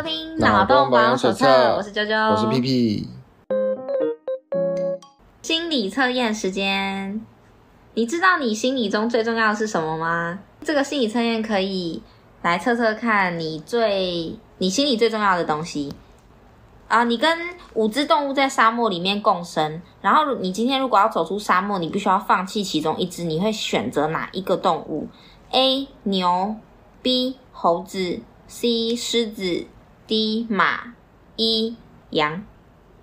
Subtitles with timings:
[0.00, 3.08] 收听脑洞保养手册，我是啾啾，我是屁屁。
[5.42, 7.20] 心理测验时间，
[7.92, 10.38] 你知道你心理中最重要的是什么吗？
[10.64, 12.02] 这个心理测验可以
[12.40, 15.92] 来测测看你最你心里最重要的东西
[16.88, 17.04] 啊！
[17.04, 17.38] 你跟
[17.74, 25.08] 五只动物在沙漠里面共生，然后你今天如果要走出沙漠，你必须要放弃其中一只，你会选择哪一个动物
[25.50, 26.56] ？A 牛
[27.02, 28.20] ，B 猴子。
[28.52, 29.64] C 狮子
[30.10, 30.92] ，D 马
[31.36, 31.76] ，E
[32.10, 32.42] 羊，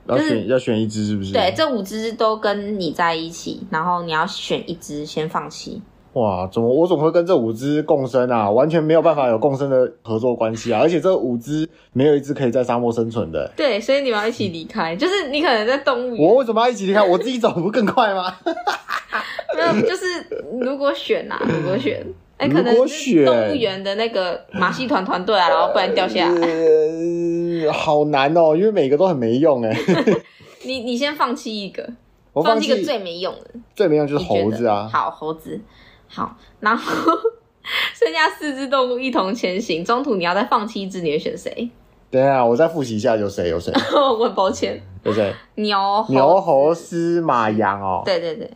[0.10, 1.32] 要选要选一只是不是？
[1.32, 5.82] 对，这五只都跟你在一起，然后你要选一只先放弃。
[6.12, 8.50] 哇，怎么我怎么会跟这五只共生啊？
[8.52, 10.82] 完全没有办法有共生的合作关系啊！
[10.82, 13.50] 而且这五只没有一只可以在沙漠生存的。
[13.56, 16.28] 对，所以你们要一起离开，就是你可能在动物园。
[16.28, 17.02] 我为什么要一起离开？
[17.02, 18.36] 我自己走不更快吗？
[19.56, 20.06] 没有，就是
[20.60, 22.06] 如果选啊，如果选。
[22.38, 26.42] 哎，可能是动物园的那个马戏团团队啊，然后不然掉下来。
[26.42, 29.76] 呃， 好难哦，因为每个都很没用哎。
[30.64, 31.88] 你你先放弃一个，
[32.34, 34.88] 我放弃一个最没用的，最没用就是猴子啊。
[34.92, 35.60] 好，猴子，
[36.08, 36.94] 好，然后
[37.96, 41.70] 剩下四只动物一同前行，中途你要再放弃一只，你会选谁？
[42.10, 43.50] 等一下，我再复习一下，有谁？
[43.50, 43.74] 有谁？
[43.94, 45.34] 我很抱歉，有谁？
[45.56, 45.78] 牛、
[46.10, 48.04] 牛、猴、狮、马、羊哦。
[48.06, 48.50] 对对对。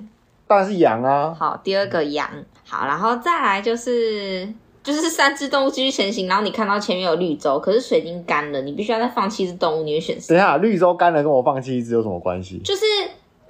[0.52, 1.34] 当然是羊啊！
[1.34, 2.30] 好，第二个羊，
[2.68, 4.46] 好，然后再来就是
[4.84, 10.36] 就是三只动物继续前行，然后你看到前面有绿洲，可是水已经干了，你必须要再放弃一只动物，你会选谁？
[10.36, 12.60] 等一下，绿洲干了跟我放弃一只有什么关系？
[12.66, 12.84] 就是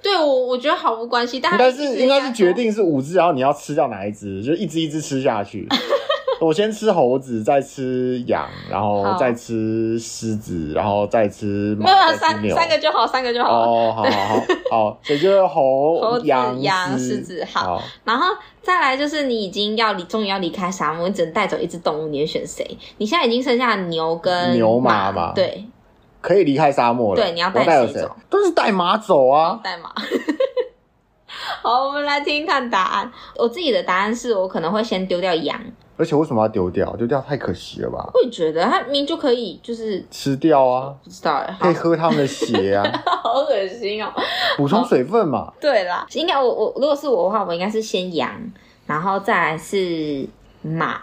[0.00, 5.66] 对我我觉得毫无关系，但应该是应该是决定是五只，然后你要吃掉哪一只，就一只一只吃下去。
[6.42, 13.62] 我先吃猴子，再吃羊，然后再吃狮子，然后再吃马，没有三三个就好，三个就好。
[13.62, 17.44] 哦，好好好，好，所以就是猴、 猴子、羊、羊、狮子。
[17.44, 18.26] 好，好，然后
[18.60, 22.76] 再来就是你已经要离，终于要离开沙漠，你只能带走一只动物，你会选谁？
[22.98, 25.32] 你现在已经剩下牛跟牛马嘛？
[25.36, 25.64] 对，
[26.20, 27.22] 可以离开沙漠了。
[27.22, 28.10] 对，你要带谁走？
[28.28, 29.92] 都是带马走啊，带马。
[31.62, 33.12] 好，我们来听听看答案。
[33.36, 35.60] 我自己的答案是我可能会先丢掉羊。
[35.96, 36.94] 而且为什么要丢掉？
[36.96, 38.10] 丢掉太可惜了吧？
[38.14, 40.94] 我也觉得，它明明就可以，就是吃掉啊！
[41.04, 42.82] 不知道哎，可以喝他们的血啊！
[43.22, 44.10] 好恶心哦！
[44.56, 45.52] 补充水分嘛。
[45.60, 48.30] 对啦，应该我我如果是我的话，我应该是先羊，
[48.86, 50.26] 然后再来是
[50.62, 51.00] 马，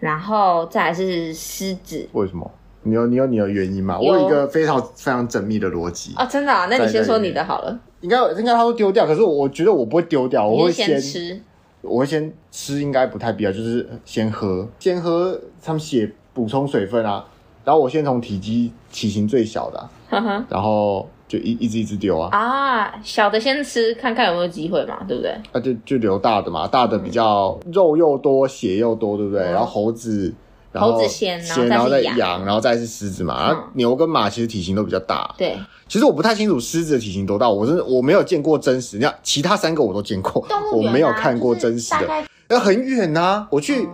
[0.00, 2.08] 然后再来是狮子。
[2.12, 2.50] 为什么？
[2.84, 3.96] 你有你有你的原因吗？
[3.96, 6.66] 我有一个非常非常缜密的逻辑哦，真的啊？
[6.68, 7.78] 那你先说你的好了。
[8.00, 11.40] 应该应该他都丢掉，可是我觉得我不会丢掉，我会先吃。
[11.82, 17.24] 我会先吃，应该不太必要，就是先喝，先喝他们血补充水分啊。
[17.64, 22.28] 然后我先从体积体型最小的，呵呵然后就一一直一直丢啊。
[22.36, 25.30] 啊，小的先吃，看看有没有机会嘛，对不对？
[25.52, 29.42] 啊，就就留大的嘛，大的比较肉又多，血又多，对不对？
[29.42, 30.32] 嗯、然后猴子。
[30.74, 31.38] 猴子先，
[31.68, 33.46] 然后再羊，然后再是狮子嘛。
[33.46, 35.34] 然后牛跟马其实体型都比较大。
[35.36, 38.96] 对，其实我不太清楚狮子的体型多大，我真我没有见过真实。
[38.96, 42.08] 你看其他三个我都见过，我没有看过真实的。
[42.48, 43.88] 那很远呐，我去。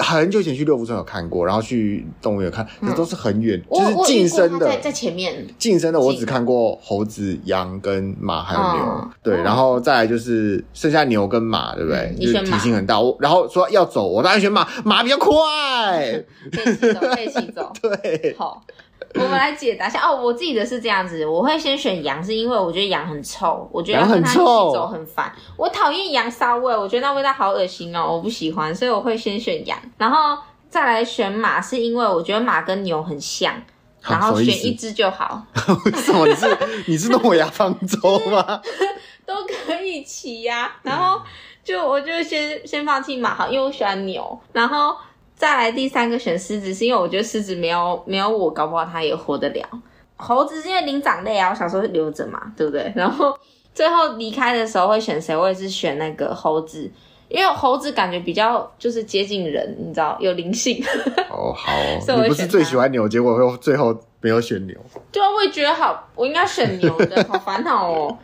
[0.00, 5.46] 很久以前去六福村有看过，然后去动物园看，那都是很远，就是近身的，在前面。
[5.58, 12.14] 近身的我只看过猴子、羊跟马还有牛，对，然后再来就是剩下牛跟马，对不对？
[12.18, 13.00] 就是体型很大。
[13.00, 17.72] 我然后说要走，我当然选马，马比较快，可以骑走，可以骑走。
[17.80, 18.62] 对，好。
[19.14, 30.36] 我们来解答一下哦，我自己的是这样子，我会先选羊，是因为我觉得羊很臭，我觉得要跟它一起走很烦，我讨厌羊骚味，我觉得那味道好恶心哦，我不喜欢，所以我会先选羊，然后
[30.68, 33.54] 再来选马，是因为我觉得马跟牛很像，
[34.02, 35.42] 然后选一只就好。
[35.84, 36.26] 为什么？
[36.26, 38.60] 你是你是诺亚方舟吗？
[39.24, 41.22] 都可以骑呀、啊，然后
[41.64, 44.96] 就我就先先放弃马好，因为我喜欢牛，然后。
[45.36, 49.68] 再来第三个选狮子，是因为我觉得狮子没有没有我，搞不好它也活得了。
[50.16, 52.90] 猴子是因为灵长类啊，我小时候留着嘛，对不对？
[52.96, 53.38] 然后
[53.74, 55.36] 最后离开的时候会选谁？
[55.36, 56.90] 我也是选那个猴子，
[57.28, 60.82] 因为猴子感觉比较就是接近人，你知道有灵性。
[61.28, 64.74] 哦，好哦， 所以我你不是最喜欢牛，结果会最后没有选牛。
[65.12, 68.16] 对啊，我也觉得好，我应该选牛的，好烦恼哦。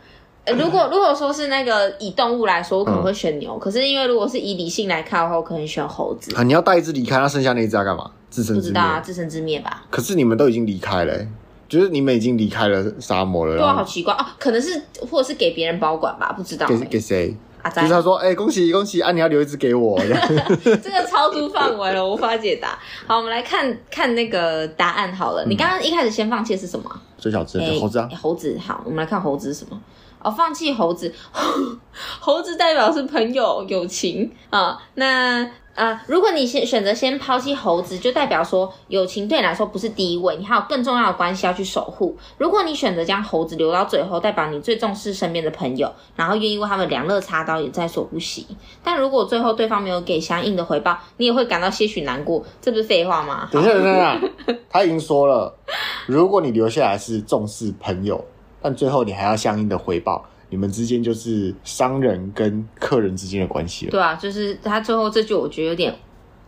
[0.45, 3.53] 呃，如果如果说是那个以动物来说，我可能会选牛。
[3.53, 6.35] 嗯、可是因为如果是以理性来看的话，我可能选猴子。
[6.35, 8.11] 啊，你要带一只离开，那剩下那一只要干嘛？
[8.29, 8.61] 自生自灭？
[8.61, 9.83] 不知道啊，自生自灭吧。
[9.89, 11.27] 可是你们都已经离开了，
[11.69, 13.55] 就是你们已经离开了沙漠了。
[13.55, 16.67] 对啊，好奇怪啊，可能是或者是给别人保管吧，不知道。
[16.67, 17.35] 给给谁？
[17.61, 19.97] 啊，就是他说，哎、欸，恭喜恭喜啊，你要留一只给我。
[20.83, 22.77] 这个超出范围了，无法解答。
[23.07, 25.45] 好，我们来看看那个答案好了。
[25.45, 26.91] 嗯、你刚刚一开始先放弃的是什么？
[27.17, 28.59] 最小只的、欸、猴子啊，猴子。
[28.59, 29.79] 好，我们来看猴子是什么。
[30.23, 31.13] 哦，放弃猴子，
[32.19, 34.81] 猴子代表是朋友、友情啊。
[34.95, 35.43] 那
[35.75, 42.15] 啊、呃，如果你先选择先抛弃猴子，就代表说友情对你来说不是第一位，你还有更重要的关系要去守护。
[42.37, 48.45] 如果你选择将猴子留到最后，代表你最重视身边的朋友，然后愿意为他们两肋插刀也在所不惜。
[48.83, 52.45] 但如果最后对方没有给相应的回报，你也会感到些许难过。
[52.61, 53.49] 这不是废话吗？
[53.51, 54.21] 等一下，等一下，
[54.69, 55.57] 他已经说了，
[56.05, 58.23] 如果你留下来是重视朋友，
[58.63, 60.25] 但最后你还要相应的回报。
[60.49, 63.91] 你们之间就是商人跟客人之间的关系了。
[63.91, 65.91] 对啊，就是他最后这句，我觉得有点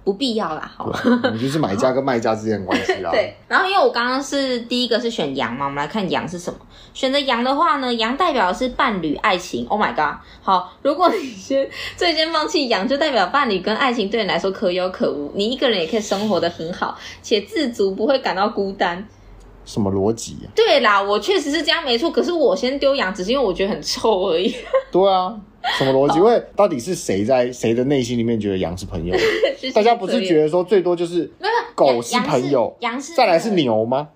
[0.03, 0.71] 不必要啦。
[0.77, 1.01] 好吧，
[1.33, 3.09] 你就是买家跟卖家之间的关系啦。
[3.11, 6.59] 对，然后因为我刚刚是第一个是选羊嘛，我们来看羊是什么。
[6.93, 9.65] 选择羊的话呢，羊代表的是伴侣、爱情。
[9.67, 10.19] Oh my god！
[10.43, 11.67] 好，如果你先
[11.97, 19.07] 最先放弃羊，就代表伴侣跟爱情对你来说可有可无，你一个人也可以生活的很好，且自足，不会感到孤单。
[19.65, 20.47] 什么逻辑啊？
[20.55, 22.09] 对啦，我确实是这样没错。
[22.09, 24.55] 可是我先丢羊，只是因为我觉得很臭而已。
[24.91, 25.35] 对啊，
[25.77, 26.19] 什么逻辑？
[26.19, 29.15] 因为到底是谁在谁的内心里面觉得羊是朋友？
[29.73, 31.29] 大家不是觉得说最多就是
[31.73, 34.09] 狗是朋友，羊是再来是牛吗？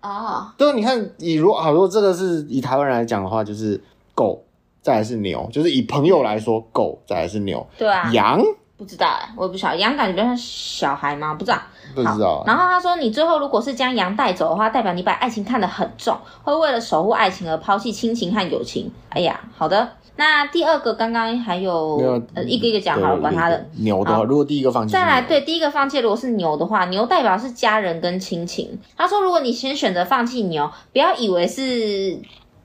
[0.00, 3.80] 哦，对，你看，以如好，如果这个是以台湾人来讲的话，就是
[4.14, 4.44] 狗，
[4.82, 7.66] 再来是牛，就是以朋友来说，狗再来是牛。
[7.78, 8.42] 对啊，羊。
[8.76, 11.32] 不知道哎、欸，我也不晓得羊感觉像小孩吗？
[11.34, 11.62] 不知道，
[11.94, 12.42] 不知道。
[12.46, 18.90] 然后他说，你最后如果是将羊带走的话，代表你把爱情看得很重，会为了守护爱情而抛弃亲情和友情。
[19.08, 19.88] 哎呀，好的。
[20.16, 23.66] 那第二个刚刚还有，有呃一个一个讲好了，管他的。
[23.78, 28.78] 牛的话，如果第一个放弃，再来对第一个放弃，如果是牛的话，牛代表是家人跟亲情。
[28.96, 32.20] 他说，如果你先选择放弃牛，不要以为是。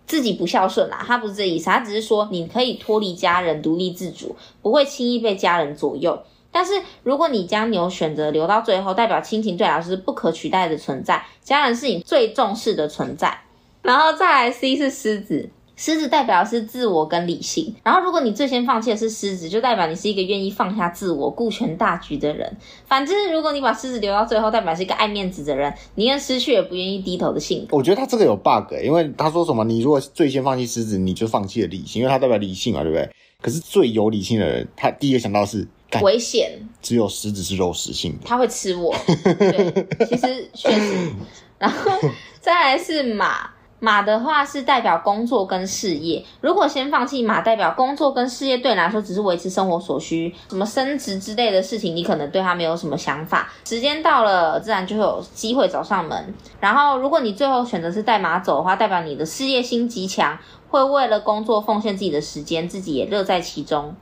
[0.10, 6.20] 自己不孝顺啦，他不是这意思，他只是说你可以脱离家人，独立自主，不会轻易被家人左右。
[6.52, 6.74] 但是
[7.04, 13.40] 如果你将牛选择留到最后，代表亲情对老师是不可取代的存在，家人是你最重视的存在。
[13.82, 15.50] 然后再来 C 是狮子。
[15.82, 22.58] 狮子代表的是自我跟理性，然后如果你最先放弃的是狮子，就代表你是一个愿意放下自我、顾全大局的人。
[22.86, 27.78] 反之，如果你把狮子留到最后，代表是一个爱面子的人，宁愿失去也不愿意低头的性格。
[27.78, 33.10] 我觉得他这个有 bug，因为他说什么，你如果最先放弃狮子，你就放弃了理性，因为他代表理性嘛，对不对？
[33.42, 35.66] 可是最有理性的人，他第一个想到是
[36.02, 36.52] 危险，
[36.82, 38.96] 只有狮子是肉食性的，它会吃我。
[39.38, 41.12] 对，其实确实。
[41.58, 41.92] 然后
[42.40, 43.50] 再来是马。
[43.82, 53.50] 马的话是代表工作跟事业，如果先放弃马，代表工作跟事业对你来说只是维持生活所需，什么升职之类的事情，你可能对他没有什么想法。
[53.64, 56.34] 时间到了，自然就会有机会找上门。
[56.60, 60.38] 然后，如果你最后选择是带马走的话，代表你的事业心极强，
[60.68, 63.96] 会为了工作奉献自己的时间，自己也乐在其中。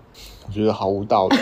[0.48, 1.38] 我觉得毫无道理，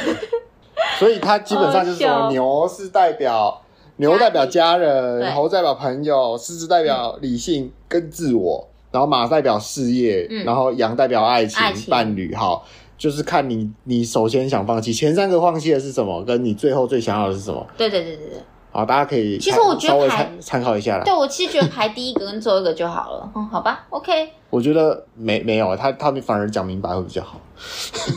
[1.00, 3.62] 所以它基本上就是说牛是代表。
[3.98, 12.36] 牛代表家人，猴代表朋友，狮子代表理性跟自我，然后马代表事业，嗯、然后羊代表爱情、爱情伴侣。
[12.36, 12.66] 好，
[12.98, 17.66] 就是看你，你首先想放弃前三个放弃的是什么，跟你最后最想要的是什么？
[17.78, 18.44] 对对对对对。
[18.74, 21.04] 好，大家可以其实我觉得参参考一下啦。
[21.06, 23.32] 对，我其实觉得排第一个跟最后一个就好了。
[23.34, 24.30] 嗯，好吧，OK。
[24.50, 27.40] 我觉得没没有，他他们反而讲明白会比较好。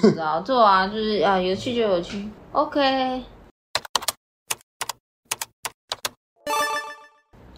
[0.01, 2.29] 知道，做啊，就是啊，有趣就有趣。
[2.59, 3.23] OK。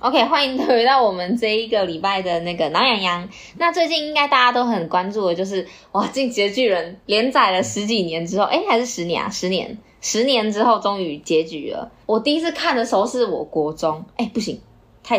[0.01, 3.29] OK，欢迎回到我们这一个礼拜的那个挠痒痒。
[3.57, 9.31] 那最近应该大家都很关注的，就是哇，《进击的巨人》连载了十几年之后，哎还是十年啊？
[9.31, 11.91] 十年，十年之后终于结局了。
[12.05, 14.61] 我第一次看的时候是我国中，哎不行，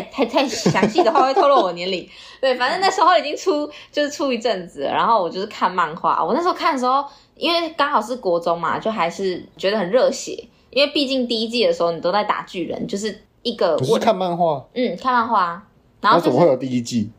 [0.02, 2.08] 太太详细的话会透露我年龄。
[2.40, 6.24] 对，反正那时候已经出就是出一阵子，然后我就是看漫画。
[6.24, 7.04] 我那时候看的时候，
[7.36, 13.22] 因为刚好是国中嘛，就还是觉得很热血，因为毕竟第一季的时候你都在打巨人，就是。
[13.44, 15.60] 一个不是看漫画，嗯，看漫画，
[16.00, 17.10] 然后、就是、怎么会有第一季？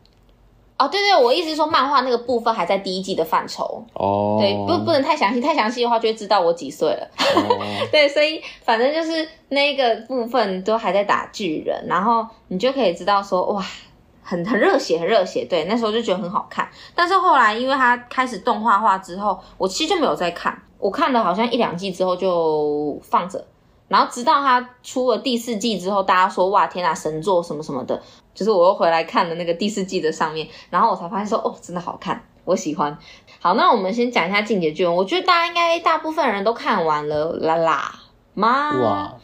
[0.76, 7.08] 哦，对对，我意思是说漫画那个部分还在第一季的范畴哦，对，不不能太详细，太详细的话就会知道我几岁了。
[7.18, 13.64] 哦、 对，所以反正就是那个部分都还在打巨人，然后你就可以知道说哇，
[14.22, 15.44] 很很热血，很热血。
[15.44, 23.44] 对，那时候就觉得很好看，但是后来因为它开始动画化之后，我其实就没有再看，我看了好像一两季之后就放着。
[23.86, 28.02] 然后直到他出了第四季之后，大家说哇天啊神作什么什么的，
[28.34, 32.98] 就是我又回来看了那个第四季的上面，然后我才发现说哦真的好看，我喜欢。
[33.40, 37.94] 好，那我们先讲一下《进击的巨人》，我觉得大家应该大部分人都看完了啦啦
[38.34, 38.72] 吗？
[38.82, 39.14] 哇，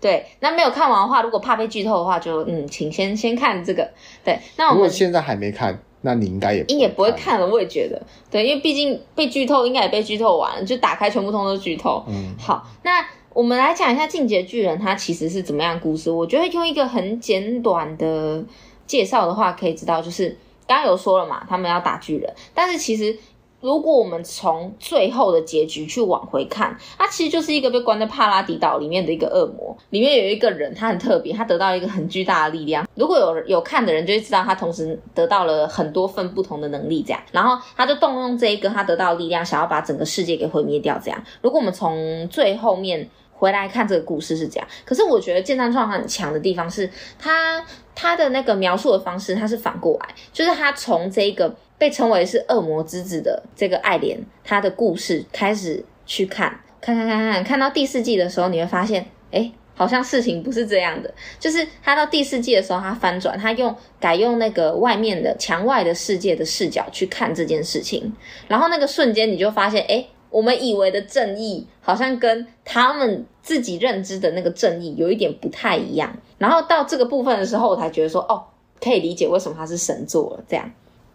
[0.00, 3.88] 对，那没有看完的话，如果怕被剧透的话就，就嗯，请先先看这个。
[4.22, 12.04] 对，那我们如果现在还没看，那你应该也应也不会看了，我也觉得，对，因为毕竟被剧透，应该也被剧透完了，就打开全部通都剧透。
[12.08, 13.04] 嗯，好，那。
[13.38, 16.10] 我们来讲一下《进击的巨人》，它其实是怎么样故事？
[16.10, 18.44] 我觉得用一个很简短的
[18.84, 23.16] 介绍的话，可以知道，就是刚刚有说了嘛，他们要打巨人，但是其实
[23.60, 29.76] 如果我们从最后的结局去往回看， 他其实就是一个被关在帕拉迪岛里面的一个恶魔。
[29.90, 32.84] 里面有一个人，他很特别，他得到一个很巨大的力量。
[32.96, 37.04] 如果有有看的人，就会知道他同时得到了很多份不同的能力。
[37.04, 40.98] 这样，然后他就动用这一个他得到的力量，想要把整个世界给毁灭掉。
[41.00, 47.64] 这样，如果我们从最后面回来看这个故事是这样，可是我觉得谏山创很强的地方是他
[47.94, 51.56] 他的那个描述的方式，他是反过来，就是他从这个。
[51.78, 61.14] 被称为是恶魔之子的这个爱莲，他的故事开始去看，看看看看，看到第四季的时候，你会发现，哎，好像事情不是这样的。
[61.38, 68.12] 就是他到第四季的时候，他翻转，他用改用那个外面的墙外的世界的视角去看这件事情，
[68.48, 76.14] 然后那个瞬间你就发现，哎，我们以为的正义好像跟他们自己认知的那个正义有一点不太一样。
[76.38, 78.42] 然后到这个部分的时候，我才觉得说，哦，
[78.80, 80.70] 可以理解为什么他是神作了，这样。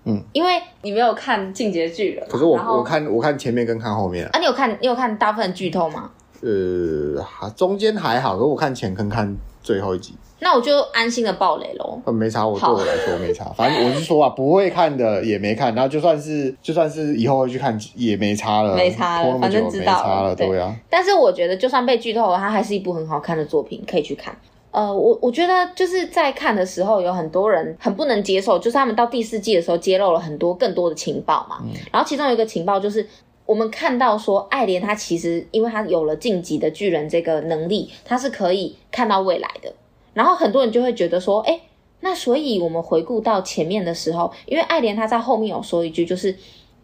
[0.06, 4.30] 嗯，因为你没有看《进击的巨人》，可是我我看我看前面跟看后面啊。
[4.34, 6.12] 啊，你有看你有看大部分剧透吗？
[6.42, 10.14] 呃，中间还好，可是我看前跟看最后一集。
[10.44, 12.00] 那我就安心的爆雷喽。
[12.06, 13.46] 呃，没差，我对我来说没差。
[13.56, 20.76] 反正我是说啊，不会看的也没看，然后就算是就算是以后会去看也没差了，没差了，反正知道差了，对啊。
[20.90, 24.38] 但是我觉得，就算被剧透了，它还是一部很好看的作品，可以去看。
[24.72, 31.60] 呃，我我觉得就是在看的时候，有很多人很不能接受，就是他们到第四季的时候揭露了很多更多的情报嘛。
[31.64, 33.08] 嗯、然后其中有一个情报就是，
[33.46, 39.72] 我们看到说爱莲她其实因为她有了晋级的巨人这个能力，她是可以看到未来的。
[40.14, 41.60] 然后很多人就会觉得说，哎，
[42.00, 46.36] 那所以我们回顾到前面的时候，因为爱莲她在后面有说一句，就是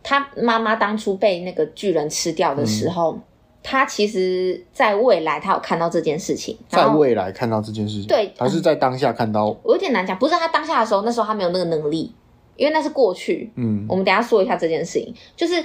[0.03, 3.13] 她妈妈当初被那个巨人吃掉的时候。
[3.13, 3.21] 嗯
[3.61, 6.57] 他其实在未来，他有看到这件事情。
[6.69, 9.47] 在未来看到这件事情，对，还是在当下看到？
[9.63, 12.09] 我有点难讲，不是他当下的时候，那时候他没有那个能力，
[12.55, 13.51] 因为那是过去。
[13.57, 15.13] 嗯，我们等一下说一下这件事情。
[15.35, 15.61] 就是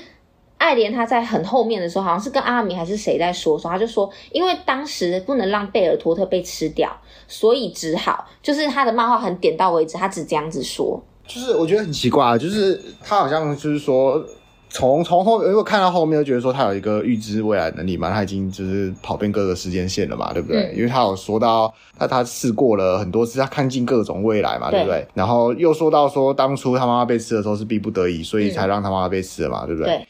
[0.58, 6.90] 爱莲他在很后面的时候，好像是跟阿米还是谁在说说，他就说，因为当时不能让贝尔托特被吃掉，
[7.34, 11.02] 所以只好就是他的漫画很点到为止，他只这样子说。
[11.26, 14.24] 就是我觉得很奇怪，就是他好像就是说。
[14.70, 20.62] 从从后，如果看到后面，就觉得说他有一个预知未来能力嘛，他已经就是跑遍各个时间线了嘛，对不对？
[20.64, 25.06] 嗯、因为他有说到他他试过了很多次，他看尽各种未来嘛，对，对不对？
[25.14, 29.96] 然后又说到说当初他妈妈被吃的时候是逼不得已，所以才让他妈妈被吃了嘛，嗯、对不对？
[29.96, 30.08] 对。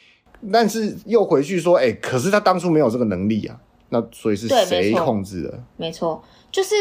[0.51, 3.55] 但是又回去说，哎、欸，可是他当初没有这个能力啊，
[3.91, 5.63] 那所以是谁控制的？
[5.77, 6.75] 没错，就是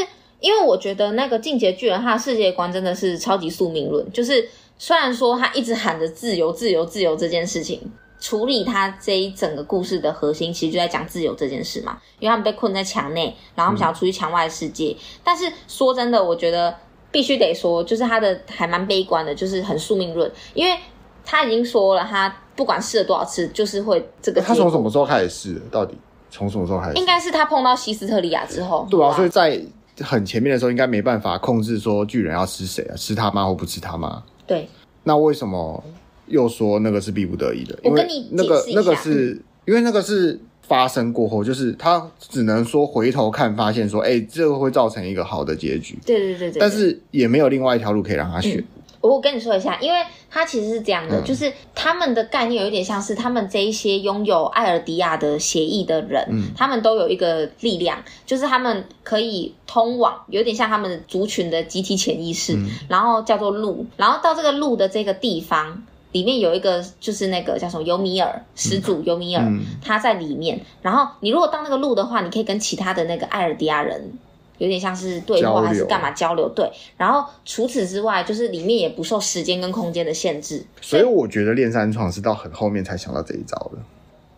[0.43, 4.47] 因为我觉得那个进阶巨人他的世界观真的是超级宿命论，就是。
[4.75, 7.79] 虽然说他一直喊着自由、自由、自由这件事情，
[8.19, 11.97] 处理他这一整个故事的核心，其实就在讲自由这件事嘛。
[12.19, 14.93] 因为他们被困在墙内，然后他们想要出去墙外的世界。
[15.00, 16.75] 嗯、但是说真的，我觉得
[17.12, 20.29] 必须得说，就是他的还蛮悲观的，就是很宿命论。
[20.55, 20.77] 因为
[21.23, 24.41] 他已经说了，他不管试了多少次，就是会这个。
[24.41, 25.62] 他从什么时候开始试？
[25.71, 25.95] 到底
[26.29, 26.95] 从什么时候开始？
[26.95, 28.85] 应该是他碰到西斯特利亚之后。
[28.89, 29.62] 对啊，所以在
[30.00, 34.23] 很前面的时候，应该没办法控制说巨人要吃谁啊，吃他妈或不吃他妈。
[34.47, 34.67] 对，
[35.03, 35.83] 那为什么
[36.27, 37.77] 又说那个是逼不得已的？
[37.83, 45.97] 因为那个那个是因为那个是发生过后，就是他只能说回头看，发现说，哎、欸，这个会造成一个好的结局。
[46.05, 48.57] 对对对但是也没有另外一条路可以让他选。
[48.57, 48.65] 嗯
[49.10, 65.83] 我跟你说一下，因为他其实是这样的，嗯、就是他们的概念有一点像是他们这一些拥有艾尔迪亚的协议的人，嗯、他们都有一个力量，就是他们可以通往，有点像他们族群的集体潜意识，嗯、然后叫做路，然后到这个路的这个地方
[66.13, 74.13] 里面有一个，就是那个叫什么尤米尔始祖尤米尔，嗯、他在里面，然后你如果到那个路的话，你可以跟其他的那个艾尔迪亚人。
[74.57, 76.50] 有点像是对话还是干嘛交流？
[76.50, 80.63] 对，然后除此之外，就是里面也不受时间跟空间的限制。
[80.81, 83.79] 所以我觉得练三创是到很后面才想到这一招的。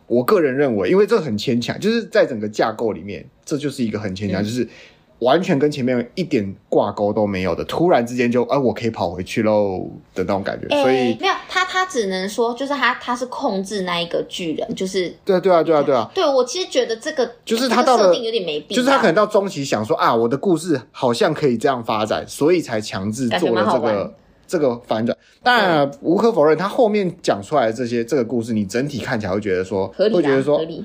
[0.07, 4.67] 我个人认为，因为这很牵强，就是在整个架构里面，这就是一个很牵强，嗯、就是。
[5.19, 24.13] 完全跟前面一点挂钩都没有的，突然之间就哎、啊，我可以跑回去喽的那种感觉，欸、所以没有他，他只能说就是他他是控制那一个巨人，就是对啊对啊对啊对啊，对我其实觉得这个就是他到了设定有点没必要，就是他可能到中期想说啊，我的故事好像可以这样发展，所以才强制做了这个
[24.47, 25.17] 这个反转。
[25.41, 30.83] 当然无可否认，他后面讲出来的这些这个故事，你整体看起来会觉得说，合理、啊、会觉得说合理。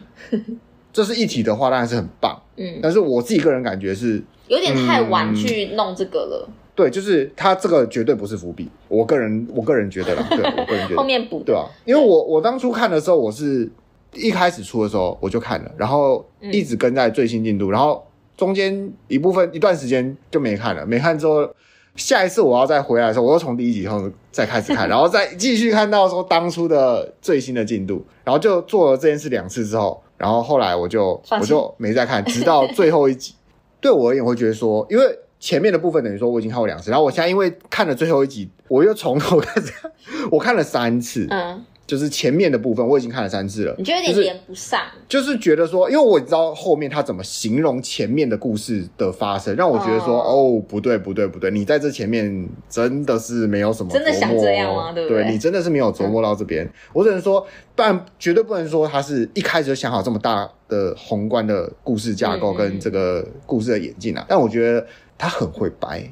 [0.93, 2.41] 这是一体的话，当然是很棒。
[2.57, 6.45] 嗯，但是我自己个人感觉是有点太晚去弄这个了。
[6.49, 8.69] 嗯、对，就是他这个绝对不是伏笔。
[8.89, 13.71] 我个人，我个人觉得啦，对， 我个人觉得后面补对啊，因为我我当初看的时候，我是
[14.15, 18.05] 一开始出的时候我就看了，然后一直跟在最新进度，嗯、然后
[18.37, 21.49] 中间一部分一段时间就没看了，没看之后，
[21.95, 33.35] 下一次我要再回来的时候，我又从第一集后再开始看， 然后再继续看到说当初的最新的进度，然后就做了这件事两次之后，然后后来我就我就没再看，直到 最后一集。
[33.81, 39.91] 对我而言，我会觉得说，因为前面的部分等于说我已经看过两次，然后我现在因为看了最后一集，我又从头开始看，
[40.31, 41.27] 我看了三次。
[41.31, 41.65] 嗯。
[41.91, 44.81] 就是前面的部分我已经看了三次了，你觉得有点连不上？
[45.09, 54.93] 就是觉得说，因为我知道后面他怎么形容前面的故事的发生，让我觉得说，哦，哦，不对不对不对，你在这前面真的是没有什么，真的想这样吗？
[54.93, 55.25] 对不对？
[55.25, 56.65] 对，你真的是没有琢磨到这边。
[56.65, 57.45] 嗯、我只能说，
[57.75, 64.21] 但绝对不能说他是一开始就想好这么大的宏观的故事架构跟这个故事的演进啊。
[64.21, 64.87] 嗯、但我觉得
[65.19, 66.09] 他很会掰。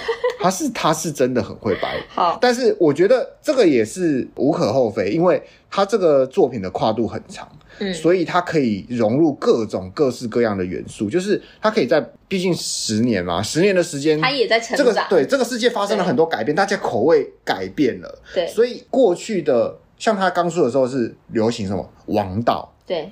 [0.40, 22.68] 他是他是真的很会掰，好，但是我觉得这个也是无可厚非，因为他这个作品的跨度很长，嗯，所以他可以融入各种各式各样的元素，就是他可以在毕竟十年嘛，十年的时间，他也在成长，这个对这个世界发生了很多改变，大家口味改变了，对，所以过去的像他刚出的时候是流行什么王道。
[22.84, 23.08] 对，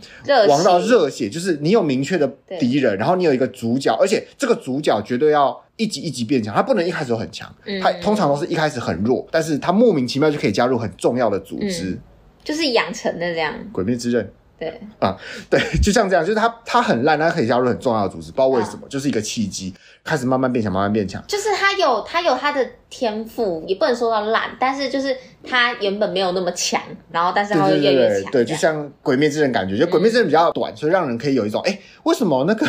[0.49, 11.99] 王道热血就是你有明确的敌人，然后你有一个主角，而且这个主角绝对要一级一级变强，他不能一开始就很强，嗯、他通常都是一开始很弱，但是他莫名其妙就可以加入很重要的组织，嗯、
[12.45, 13.55] 就是养成的这样。
[13.73, 14.31] 鬼灭之刃。
[14.59, 15.17] 对啊，
[15.49, 19.73] 对，就像这样，就是他他很烂，他可以加入很重要的组织，不知道为什么，啊、就是一个契机，
[20.05, 21.25] 开始慢慢变强，慢慢变强。
[21.27, 26.79] 就是他有他有他的天赋，也不能说到烂，但是就是他原本没有那么强，
[27.11, 28.31] 然后但是他会越来越强。
[28.31, 32.67] 对，就像《鬼灭之刃》感觉，就《鬼灭之刃》比较短，嗯、所以让人可以有一种，哎，为什么那个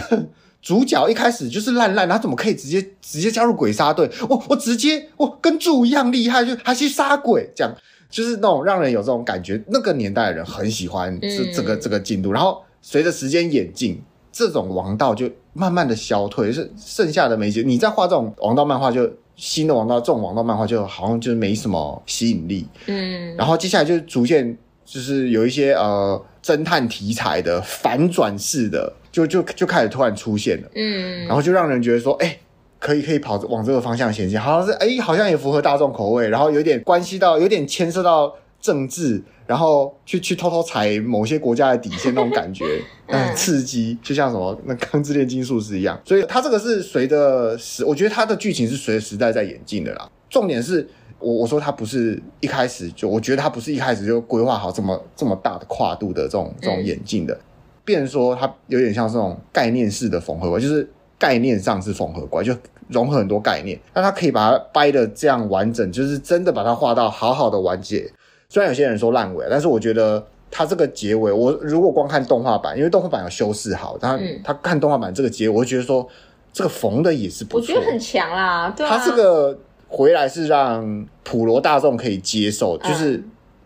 [0.62, 4.10] 主角一开始就是烂烂，他怎么可以直接直接加入鬼杀队？
[4.30, 7.74] 我我直接我跟柱一样厉害，就还去杀鬼这样。
[8.10, 14.02] 就是那种让人有这种感觉，那个年代的人很喜欢这这个这个进度，然后随着时间演进，
[14.34, 17.64] 这种王道就慢慢的消退，是剩下的没几。
[17.64, 22.68] 你在画这种王道漫画，就新的王道这种王道漫画，就好像就没什么吸引力。
[22.88, 24.58] 嗯，然后接下来就逐渐
[24.92, 30.68] 就是有一些呃侦探题材的反转式的，就就就开始突然出现了。
[30.76, 32.38] 嗯，然后就让人觉得说，哎。
[32.82, 42.66] 可以可以跑往这个方向前进，好像是哎，好像也符合大众口味，然后有点关系到，有点牵涉到政治，然后去去偷偷踩某些国家的底线那种感觉，
[43.06, 46.02] 嗯，刺激，就像什么那《钢之炼金术师》一样。
[46.04, 50.10] 所以它这个是随着时，我觉得它的剧情是随着时代在演进的啦。
[50.28, 50.90] 重点是
[51.22, 57.40] 我我说他不是一开始就，我觉得他不是一开始就规划好这么这么大的跨度的这种这种演进的，
[57.86, 60.88] 变成说它有点像这种概念式的缝合怪，就是。
[61.22, 62.52] 概念上是缝合怪，就
[62.88, 68.12] 融合很多概念，那他可以把它掰的这样完整，就是真的把它画到好好的完结。
[68.50, 76.08] 虽然有些人说烂尾，但是我觉得他这个结尾，我如果光看动画版，因为动画版有修饰好，他、嗯、他看动画版这个结尾，我会觉得说
[76.52, 78.74] 这个缝的也是不错，我觉得很强啦。
[78.76, 79.56] 对啊，他这个
[79.92, 83.22] 回来是让普罗大众可以接受，就是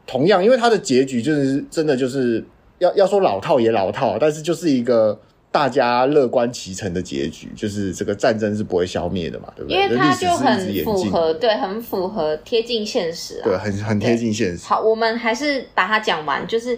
[0.06, 2.44] 同样，因为它的结局就是真的就是
[2.80, 5.18] 要要说老套也老套，但是就是一个。
[5.52, 9.84] 大家乐观其成的结局，就是这个战争是不会消灭的嘛，对不对？
[9.84, 14.66] 因为它就很符合，对，很符合贴近现实啊，对，很很贴近现实。
[14.66, 16.46] 好，我们还是把它讲完。
[16.46, 16.78] 就是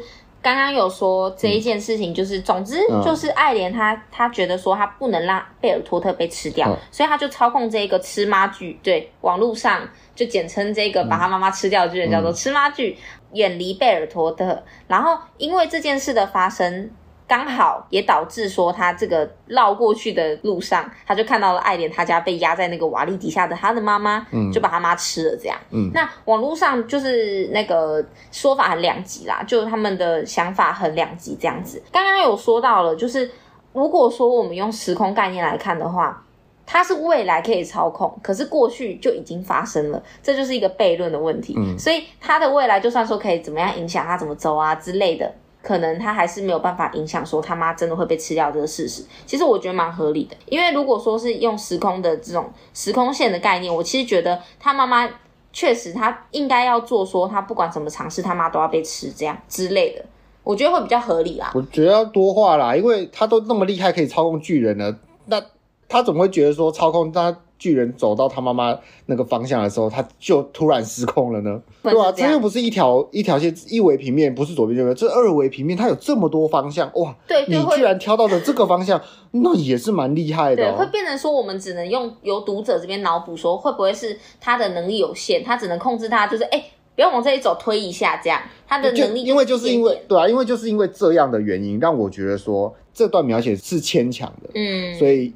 [0.55, 9.81] 刚刚有说这一件事情，就是、嗯、总之就是爱莲她她觉得说她不能让贝尔托特被吃掉，嗯、所以她就操控这个吃妈剧，对，网络上
[10.15, 12.97] 就简称这个把她妈妈吃掉的剧人叫做吃妈剧，
[13.33, 14.63] 远离贝尔托特。
[14.87, 16.89] 然后因为这件事的发生。
[17.27, 25.57] 刚好也导致说，他这个绕过去的路上，他就看到了爱莲他家被压在那个瓦砾底下的他的妈妈，嗯，就把他妈吃了这样。
[25.71, 31.83] 嗯，那网络上就是那个说法很两极啦，就他们的想法很两极这样子。
[31.91, 33.29] 刚刚有说到了，就是
[33.73, 36.23] 如果说我们用时空概念来看的话，
[36.65, 41.55] 它是未来可以操控，可是过去就已经发生了，这就是一个悖论的问题。
[41.57, 45.33] 嗯，所以他的未来就算说可以怎么样影响他怎么走啊之类的。
[45.67, 49.03] 可能他还是没有办法影响说他妈真的会被吃掉这个事实。
[49.25, 55.09] 其实我觉得蛮合理的，因为如果说是用时空的这种时空线的概念，我其实觉得他妈妈
[55.51, 60.05] 确实他应该要做说他不管怎么尝试他妈都要被吃这样之类的，
[60.41, 61.51] 我觉得会比较合理啦。
[61.53, 65.43] 我觉得要多话啦，因为他都那么厉害可以操控巨人了，那
[65.89, 67.37] 他怎么会觉得说操控他？
[67.59, 71.61] 巨人走到他妈妈那个方向的时候，他就突然失控了呢？
[71.83, 72.11] 对啊？
[72.11, 77.15] 这又不是一条一条线一维平面，不是左边右边，这二维平面，它有这么多方向哇！
[77.27, 80.75] 对，你居然挑到了这个方向，那也是蛮厉害的哦。
[80.77, 86.63] 对，会变成说我们只能用由读者这边脑补说，会不会是他的能力有限，他只能控制他，就是哎。
[86.97, 95.31] 不要往这里走，推一下，这样他的能力因为就是因为对啊，因为就是因为这样的原因，让我觉得说这段描写是牵强的，嗯，所以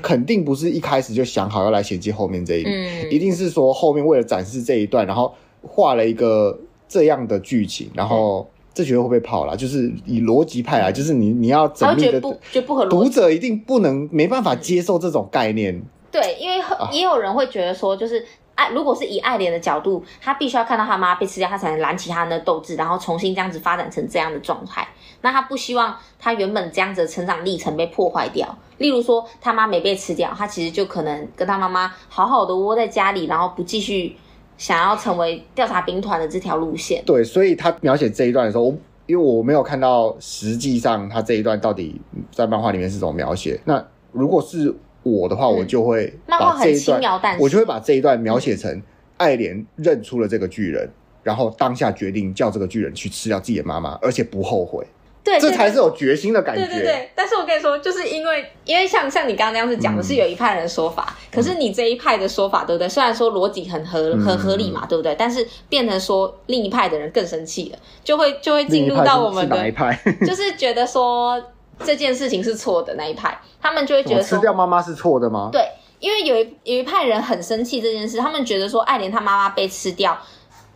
[0.00, 6.56] 肯定不是一开始就想好要来衔接后面这一，嗯，一定是说后面为了展示这一段，然后画了一个
[6.88, 12.20] 这样的剧情，然后这绝对会被泡了，就是以逻辑派来，就是你你要缜密的，
[12.52, 18.24] 就不合逻辑，读者一定不能没办法接受这种概念，对，因为也有人会觉得说就是。
[18.68, 24.86] 如果是以爱莲的角度，他必须要看到他妈被吃掉，他才能燃起他的斗志，然后重新这样子发展成这样的状态。
[25.22, 28.56] 那他不希望他原本这样子的成长历程被破坏掉。
[28.78, 34.16] 例如说，他妈没被吃掉，他其实就可能跟他妈妈好好的窝在家里，然后不继续
[34.56, 37.02] 想要成为调查兵团的这条路线。
[37.04, 38.74] 对，所以他描写这一段的时候，
[39.06, 42.00] 因为我没有看到实际上他这一段到底
[42.32, 43.60] 在漫画里面是怎么描写。
[43.64, 44.74] 那如果是。
[45.02, 48.82] 我的话，我就会把这一段，我就会把这一段描写成
[49.16, 50.88] 爱莲认出了这个巨人，
[51.22, 54.86] 然后当下决定叫这个巨人去吃掉自己的妈妈，而且不后悔。
[55.22, 56.66] 对，这才是有决心的感觉。
[56.66, 57.10] 对对对。
[57.14, 62.88] 但是我跟你说，就是因为因为像像你刚刚那样子讲的是有一派人的说法，可是你这一派的说法，对不对？
[62.88, 65.14] 虽然说逻辑很合很合理嘛，对不对？
[65.18, 69.98] 但是变成说另一派的人更生气了，就会就会进入到我们的哪一派？
[70.26, 71.42] 就是觉得说。
[71.84, 75.48] 这件事情是错的那一派，他们就会觉得说吃掉妈妈是错的吗？
[75.50, 75.66] 对，
[75.98, 80.16] 因为有一有一派人很生气这件事，他们觉得说爱莲她妈妈被吃掉，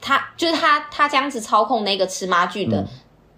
[0.01, 2.87] 她就是她她这样子操控那个吃妈具的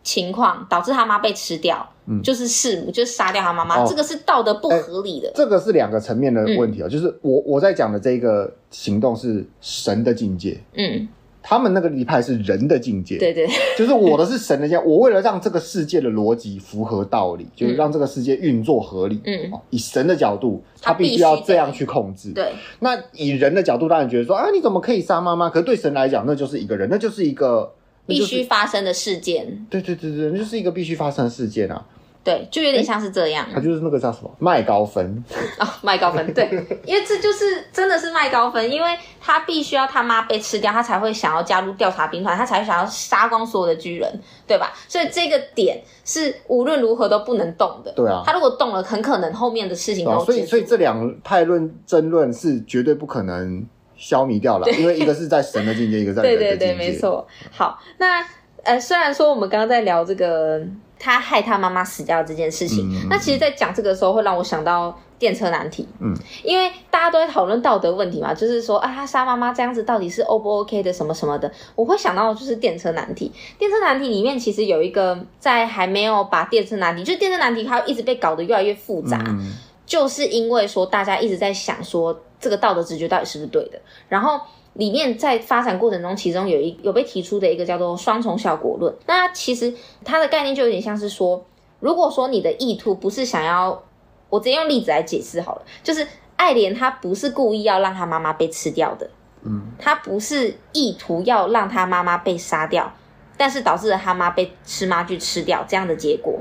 [0.03, 5.33] 情况，嗯、导致他妈被吃掉，嗯，就是弑母，就是杀掉他妈妈，哦、这个是道德不合理的。
[5.35, 11.09] 这个是两个层面的问题啊，嗯、就是我我在讲的这个行动是神的境界，嗯。
[11.49, 13.47] 他们那个一派是人的境界，对对，
[13.79, 14.83] 就是我的是神的境界。
[14.85, 19.21] 我为了让这个世界的逻辑符合道理，嗯、就是让这个世界运作合理。
[19.25, 22.33] 嗯，以神的角度，他必须要这样去控制。
[22.33, 25.49] 对，那以人的角度，当然觉得说啊，你怎么可以杀妈妈？
[25.49, 27.73] 可是对神来讲，那就是一个人，那就是一个
[28.07, 29.65] 必须发生的事件。
[29.71, 31.87] 对对对对，那就是一个必须发生的事件啊。
[32.27, 33.47] 对，就有点像是这样。
[33.55, 35.25] 他就是那个叫什么麦高芬
[35.61, 36.35] 哦，麦高芬。
[36.35, 36.51] 对，
[36.85, 44.73] 因为这就是真的是麦高芬，因为他必须要他妈被吃掉，他才会想要加入调查兵团，他才会想要杀光所有的巨人，对吧？
[44.89, 47.93] 所以这个点是无论如何都不能动的。
[47.93, 50.25] 对啊，他如果动了，很可能后面的事情都、啊。
[50.25, 53.65] 所以，所以这两派论争论是绝对不可能
[53.97, 56.57] 消弭掉了，因为一个是在神的境界，一个在人的境界。
[56.59, 57.25] 对对对，没错。
[57.53, 58.27] 好，那
[58.65, 60.61] 呃，虽然说我们刚刚在聊这个。
[60.99, 65.87] 他害他妈妈死掉这件事情，嗯、那其实，在讲这个时候，会让我想到电车难题。
[66.01, 71.51] 嗯，因为大家都在讨论道德问题嘛，就是说啊，他杀妈妈这样子到底是 O 不 OK 的，什么什么的。
[71.75, 73.31] 我会想到就是电车难题。
[73.59, 79.53] 电车难题里面其实有一个，在还没有把电车难题，就是电车难题，它一直被搞得越来越复杂，嗯、
[79.85, 83.79] 就是因为说大家一直在想说这个道德直觉到底是不是对的，
[84.09, 84.41] 然后。
[84.77, 88.95] 里面在发展过程中，其中有一有被提出的一个叫做双重效果论。
[89.07, 89.73] 那其实
[90.05, 91.45] 它的概念就有点像是说，
[91.81, 93.83] 如果说你的意图不是想要，
[94.29, 99.09] 我直接用例子来解释好了，就是爱莲她不是故意要让她妈妈被吃掉的，
[99.43, 102.93] 嗯，他不是意图要让她妈妈被杀掉，
[103.37, 106.39] 但是导致了她妈被吃妈去吃掉这样的结果，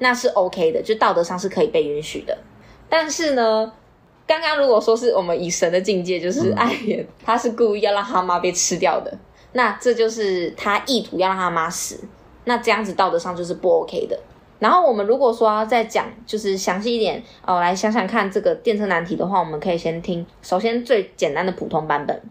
[0.00, 2.36] 那是 OK 的，就道德上是可以被允许的。
[2.90, 3.72] 但是呢，
[4.28, 9.10] 刚刚如果说是我们以神的境界，就是爱人，他是故意要让他妈被吃掉的，
[9.52, 11.98] 那这就是他意图要让他妈死，
[12.44, 14.20] 那这样子道德上就是不 OK 的。
[14.58, 22.22] 然后我们如果说要再讲，就是详细一点哦，来想想看这个电车难题的话，我们可以先听，首先最简单的普通版本，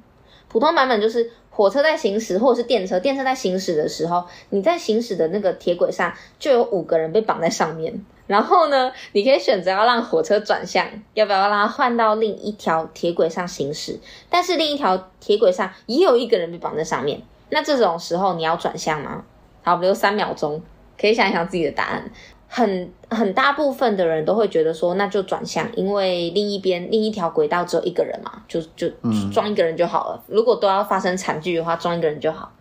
[0.48, 8.06] 普通版本就是火车在行驶，或者是电车，电车在行驶的时候，你在行驶的那个铁轨上就有五个人被绑在上面。
[8.28, 14.00] 然后呢，你可以选择要让火车转向，要不要让它换到另一条铁轨上行驶？
[14.30, 19.24] 但是另一条铁轨上也有一个人被绑在上面，那这种时候你要转向吗？
[19.64, 20.62] 好，比如三秒钟，
[21.02, 22.12] 可以想一想自己的答案。
[22.48, 28.90] 很很大部分的人都会觉得说，那就转向，因为另一边另一条轨道只有一个人嘛，就就
[29.32, 30.24] 装一个人就好了。
[30.28, 32.52] 如果都要发生惨剧的话，装一个人就好。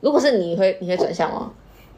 [0.00, 1.50] 如果是你，你会你会转向吗？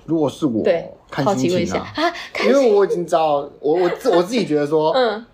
[0.07, 2.12] 如果是我，对看心情啊，啊
[2.46, 5.24] 因为我已经知道，我我自我自己觉得说， 嗯，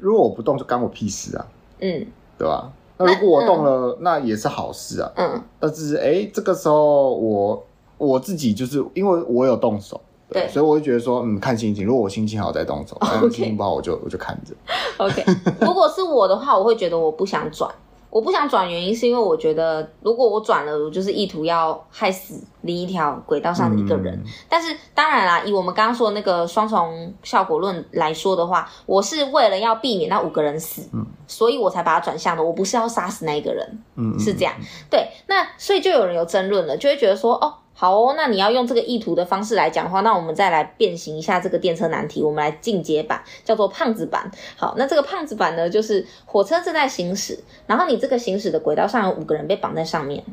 [0.00, 1.46] 如果我不动就干我屁事啊，
[1.80, 2.06] 嗯，
[2.38, 2.72] 对吧？
[2.96, 5.42] 那如果我动了，嗯、那也是好事啊，嗯。
[5.60, 7.66] 但是哎、欸，这个时候我
[7.98, 11.86] 我自己就是因为我有动手，对，对所以我就觉得说，嗯，看心情。
[11.86, 12.98] 如果我心情好再动手，
[13.30, 14.54] 心情不好我就我就看着。
[14.98, 15.24] OK，
[15.60, 17.70] 如果是我的话，我会觉得我不想转，
[18.10, 24.14] 我不想转原因是因为我觉得，如果我转了，我就是意图要害死另一条轨道上的一个人。
[24.16, 32.42] 嗯、但是当然啦，以我们刚刚说的那个双重效果论来说的话，我是为了要避免那五个人死，嗯、所以我才把它转向的。
[32.42, 34.54] 我不是要杀死那一个人，嗯，是这样。
[34.90, 37.54] 对，那所以就有人有争论了，就会觉得说，哦。
[37.80, 44.28] 好哦，那你要用这个意图的方式来讲的话，那我们再来变形一下这个电车难题，我们来进阶版，叫做胖子版。
[44.56, 47.38] 好，那这个胖子版呢，就是火车正在行驶，
[47.68, 50.24] 然后你这个行驶的轨道上有五个人被绑在上面，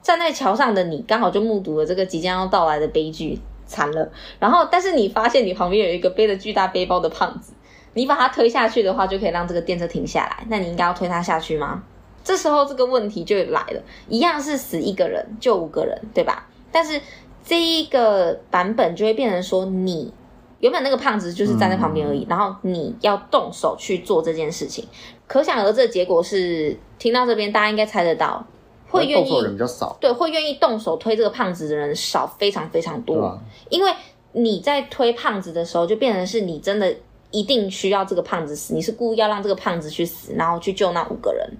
[0.00, 3.36] 站在桥上的你刚好就目睹了这个即将要到来的悲剧，
[3.66, 4.08] 惨了。
[4.38, 7.52] 然后，但是你发现你旁边有一个背着巨大背包的胖子，
[7.94, 10.46] 你把他推下去的话，就可以让这个电车停下来。
[10.48, 11.82] 那你应该要推他下去吗？
[12.22, 16.46] 这时候这个问题就来了，一样是死一个人救五个人，对吧？
[16.72, 17.00] 但是
[17.44, 20.12] 这一个版本就会变成说，你
[20.60, 24.86] 原本那个胖子就是站在旁边而已，嗯、然后你要动手去做这件事情，
[25.26, 28.46] 可想而知的结果是，听到这边大家应该猜得到，
[28.88, 33.92] 会愿意动手人比较少，对，会愿意动手推这个胖子的人少非常非常多，啊、因为
[34.32, 36.94] 你在推胖子的时候，就变成是你真的
[37.32, 41.50] 一定需要这个胖子死，你是故意要让这个胖子去死，然后去救那五个人。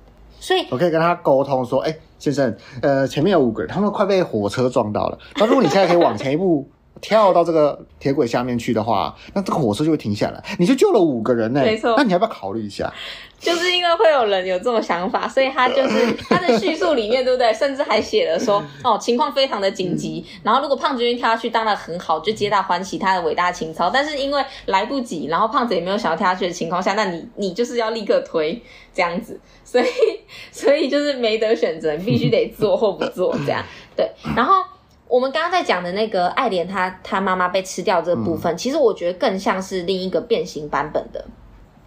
[0.42, 2.52] 所以，我可以跟他沟通说：“哎、欸，先生，
[2.83, 5.16] 呃，前面有五个人，他们快被火车撞到了。
[5.37, 6.68] 那如果你现在可以往前一步，
[7.00, 11.66] 跳到这个铁轨下面去的话，那这个火车就会停下来，你就救了五个人呢、欸。
[11.70, 12.92] 没错，那你要不要考虑一下？
[13.42, 17.52] 就是因为会有人有这种想法，所以他就是 他的叙述里面，对不对？
[17.52, 23.90] 甚至还写了说， 哦，情况非常的紧急，然后如果胖子愿意跳下去，当然很好，就皆大欢喜，他的伟大情操。
[23.90, 28.62] 但是因为来不及，然后胖子也没有想要跳下去的情况下，那你你就是要立刻推
[28.94, 29.87] 这样子。”所以，
[30.50, 33.64] 所以就是没得选择，你必须得做或不做这样。
[33.96, 34.62] 对，然后
[35.09, 41.24] 我们刚刚在讲的那个爱莲，她她妈妈被吃掉这个部分，嗯、其实我觉得更像是另一个变形版本的，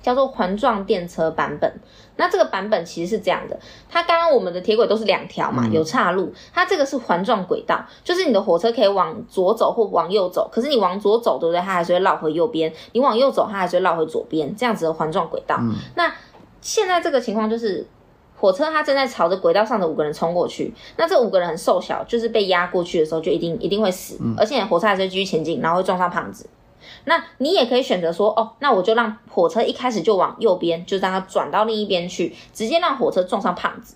[0.06, 1.74] 叫做环状电车版本。
[2.18, 11.60] 那这个版本其实是这样的，它刚刚我们的铁轨都是两条嘛，有岔路，它这个是环状轨道，就是你的火车可以往左走或往右走，可是你往左走，对不对？
[11.60, 15.58] 它还是会绕回右边；你往右走，它还是会绕回左边，这样子的环状轨道。
[15.60, 16.14] 嗯、那
[16.62, 17.86] 现在这个情况就是，
[18.38, 26.48] 火车它正在朝着轨道上的五个人冲过去，那这五个人很瘦小，就是被压过去的时候就一定一定会死，嗯、而且火车还是会继续前进，然后会撞上胖子。
[27.04, 33.96] 那你也可以选择说，哦，那我就让火车一开始就往右边，就让它转到另一边去，直接让火车撞上胖子。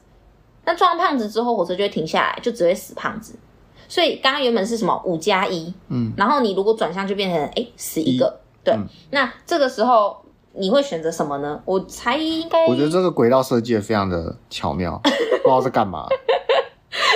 [0.66, 3.40] 那撞上胖子之后，火车就会停下来，就只会死胖子。
[3.88, 10.18] 所以刚刚原本是什么五加一，嗯，然后你如果转向就变成哎死一个，对，嗯、那这个时候。
[10.52, 11.62] 你会选择什么呢？
[11.64, 12.66] 我猜应该……
[12.68, 16.08] 我觉得这个轨道设计也非常的巧妙， 不知道在干嘛。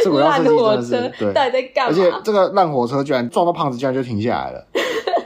[0.04, 1.92] 这轨道设计真的是对，到底在干嘛？
[1.92, 4.68] 而且这个烂火车居然撞到胖子，居然就停下来了。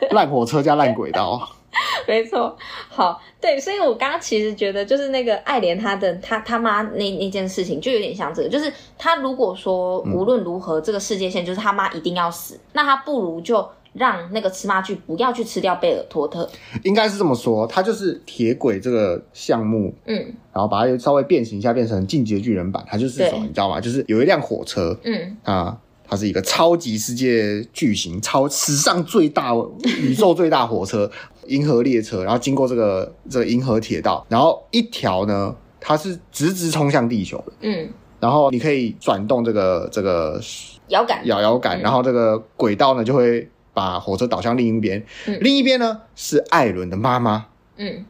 [0.15, 1.49] 烂火车加烂轨道，
[2.07, 2.55] 没错。
[2.89, 13.67] 好，对，所以我刚刚其实觉得，就是那个爱莲他的他他妈那那件事情，就有点像这个，就是他如果说无论如何，这个世界线就是他妈一定要死，嗯、那他不如就。
[13.93, 16.47] 让那个吃妈去不要去吃掉贝尔托特，
[16.83, 20.17] 应该是这么说，他就是铁轨这个项目，嗯，
[20.53, 23.81] 然后把它稍微变形一下，变成进击的巨人版，它就是什么，你知道吗？
[23.81, 25.75] 就是有一辆火车，嗯啊，
[26.07, 29.53] 它是一个超级世界巨型、超史上最大、
[29.99, 31.09] 宇宙最大火车——
[31.47, 37.89] 银河列车，然后经过这个这个银河铁道，然后一条呢，它是直直冲向地球的，嗯，
[38.19, 40.41] 然后你可以转动这个这个
[40.87, 43.49] 摇杆摇摇杆，然后这个轨道呢就会。
[43.73, 47.45] 把火车导向另一边，嗯、另一边呢是艾伦的妈妈。
[47.75, 48.03] 嗯，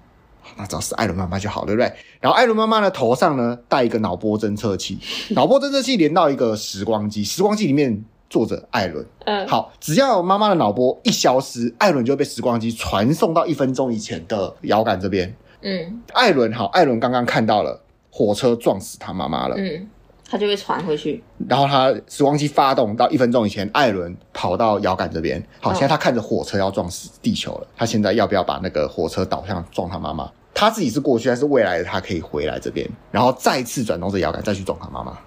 [0.56, 1.92] 那只要是艾伦妈妈就好，对不对？
[2.22, 4.98] 然后艾伦妈妈的头上呢戴一个脑波侦测器，
[5.32, 9.06] 脑波侦测器连到一个时光机，时光机里面坐着艾伦。
[9.26, 15.36] 嗯，好，只要妈妈的脑波一消失，艾伦就会被时光机传送到一分钟以前的遥感这边。
[15.62, 17.82] 嗯，艾伦好，艾伦刚刚看到了
[18.12, 19.56] 火车撞死他妈妈了。
[19.58, 19.88] 嗯。
[20.30, 25.42] 他就会传回去，然后他时光机发动到一分钟以前，艾伦跑到遥感这边。
[25.62, 30.30] 好，现在他看着火车要撞死地球了，他现在要不要把那个火车导向撞他妈妈？
[30.54, 31.84] 他自己是过去还是未来的？
[31.84, 35.18] 他可以回来这边，然后再次转动这摇杆，再去撞他妈妈。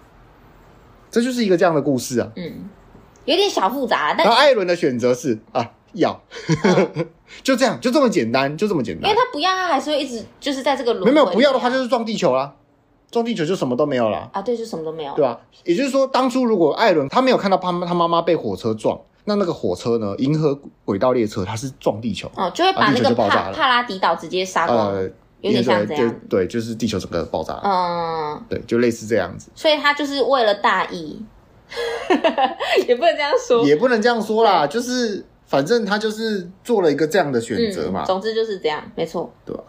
[1.10, 2.28] 这就是一个这样的故事啊。
[2.36, 2.68] 嗯，
[3.24, 4.12] 有点小复杂。
[4.12, 6.20] 但然后艾伦的选择是啊，要，
[6.64, 7.06] 嗯、
[7.42, 9.08] 就这样，就这么简单，就这么简单。
[9.08, 11.12] 因为他不要，他还是会一直就是在这个轮回。
[11.12, 12.54] 没有不要的话，就是撞地球啦。
[13.10, 14.40] 撞地球就什么都没有了啊！
[14.40, 15.12] 对，就什么都没有。
[15.14, 20.14] 对啊，也就是说，当初如果艾伦他没有看到他他妈妈被火车撞，那那个火车呢？
[20.18, 25.02] 银河轨道列车它是撞地球，哦，就会把那个帕帕拉迪岛直接杀光，呃，
[25.40, 26.20] 有点像这样。
[26.28, 27.60] 对，就是地球整个爆炸。
[27.64, 29.50] 嗯，对，就类似这样子。
[29.54, 31.20] 所以他就是为了大义，
[32.86, 38.04] 也不能这样说，也不能这样说啦，就是反正他就是做了一个这样的选择嘛。
[38.04, 39.32] 总之就是这样，没错。
[39.44, 39.64] 对吧？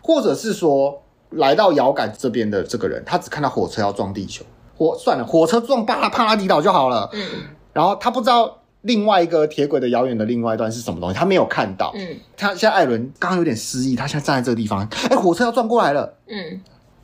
[0.00, 1.00] 或者是说。
[1.36, 4.44] 来到摇杆这边的这个人，他只看到火车要撞地球，
[4.76, 7.08] 火算了，火车撞巴拉帕拉迪岛就好了。
[7.12, 7.20] 嗯，
[7.72, 11.92] 然后他不知道另外一个铁轨的遥远的另外一段是什么东西，他没有看到。
[11.94, 16.14] 嗯，他现在艾伦刚刚有点失忆，他现在站在这个地方，哎，火车要撞过来了。
[16.28, 16.60] 嗯，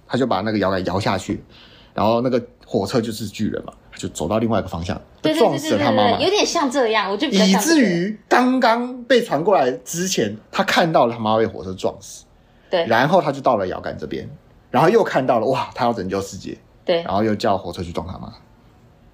[0.07, 1.43] 他就把那个摇杆摇下去，
[1.95, 3.73] 然后那个火车就是巨人嘛。
[3.97, 4.99] 就走到另外一个方向，
[5.37, 12.25] 撞死了他妈妈，有点像这样，我就以至于刚刚被传过来之前，他看到了他妈被火车撞死，
[12.71, 14.29] 对，然后他就到了遥感这边，
[14.71, 18.33] 然后又看到了哇，他要拯救世界，对，然后又叫火车去撞他妈，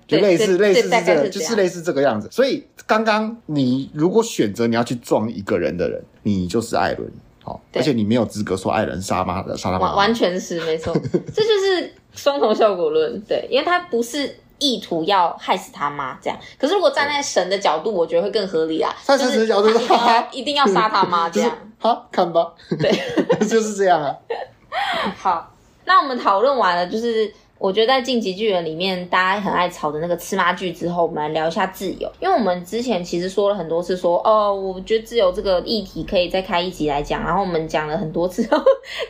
[0.07, 2.29] 就类似类似是这个，就是类似这个样子。
[2.31, 7.11] 所以刚刚你如果选择你要去撞一个人的人，你就是艾伦，
[7.43, 10.93] 好，而且你没有资格说艾伦杀妈的杀他妈，完全是没错，
[11.33, 14.37] 这就是双重效果论，对，因为他不是。
[14.59, 16.39] 意图要害死他妈，这样。
[16.59, 18.95] 可是如果站在神的角度，我觉得会更合理啊。
[19.05, 21.51] 站在神的角度，哈哈，一定要杀他妈， 这样。
[21.79, 22.53] 好，看吧。
[22.79, 22.91] 对，
[23.47, 24.15] 就是这样啊。
[25.19, 25.53] 好，
[25.85, 27.33] 那我们讨论完了，就是。
[27.59, 32.11] 我觉得在《进击巨人》里面，大家很爱吵的那个吃妈剧之后，我们来聊一下自由。
[32.21, 37.25] 因为我们之前其实说了很多次说，说哦，我觉得自由这个议题可以再开一集来讲。
[37.25, 38.43] 然后我们讲了很多次，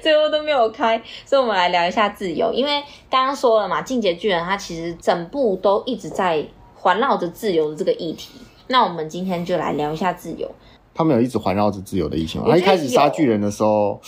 [0.01, 2.53] 最后都没有开，所以我们来聊一下自由。
[2.53, 2.81] 因为
[3.11, 8.31] 刚刚说了嘛，《进击巨人》它其实整部都一直在环绕着自由的这个议题。
[8.69, 10.49] 那我们今天就来聊一下自由。
[10.95, 12.45] 他们有一直环绕着自由的议题吗？
[12.49, 14.01] 他一开始杀巨人的时候。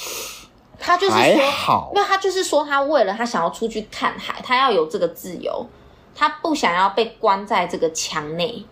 [0.79, 5.67] 他就是说，没有，他就是说，他为了他想要出去看海，他要有这个自由，
[6.15, 8.65] 他不想要被关在这个墙内。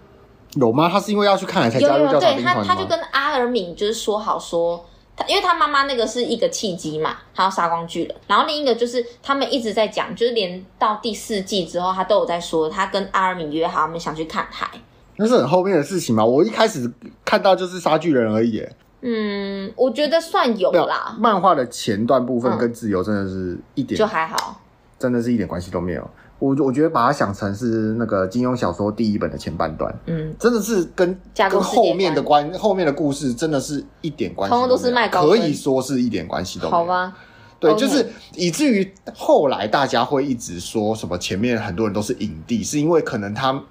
[0.54, 0.88] 有吗？
[0.88, 2.62] 他是因为要去看海才加入教堂兵团吗？
[2.62, 4.82] 对，他，他就跟阿尔敏就是说好说，
[5.14, 14.66] 他因为他妈妈那个是一个契机嘛，他要杀光巨人，然后另一个就是他们一直在讲，就是连到第四季之后，他都有在说，他跟阿尔敏约好，他们想去看海。
[15.16, 16.90] 那是很后面的事情嘛，我一开始
[17.24, 18.66] 看到就是杀巨人而已。
[19.02, 21.14] 嗯，我觉得算有啦。
[21.18, 24.60] 漫画的前段部分跟自由真的是一点、嗯、就还好，
[24.98, 26.10] 真的是一点关系都没有。
[26.38, 36.76] 我我觉得把它想成是那个金庸小说第一本的前半段，嗯，真的是跟跟后面的关后面的故事真的是一点关系都没有，都是卖高可以说是一点关系都没有。
[36.76, 37.16] 好吧，
[37.60, 43.62] 对.就是以至于后来大家会一直说什么前面很多人都是影帝，是因为可能他。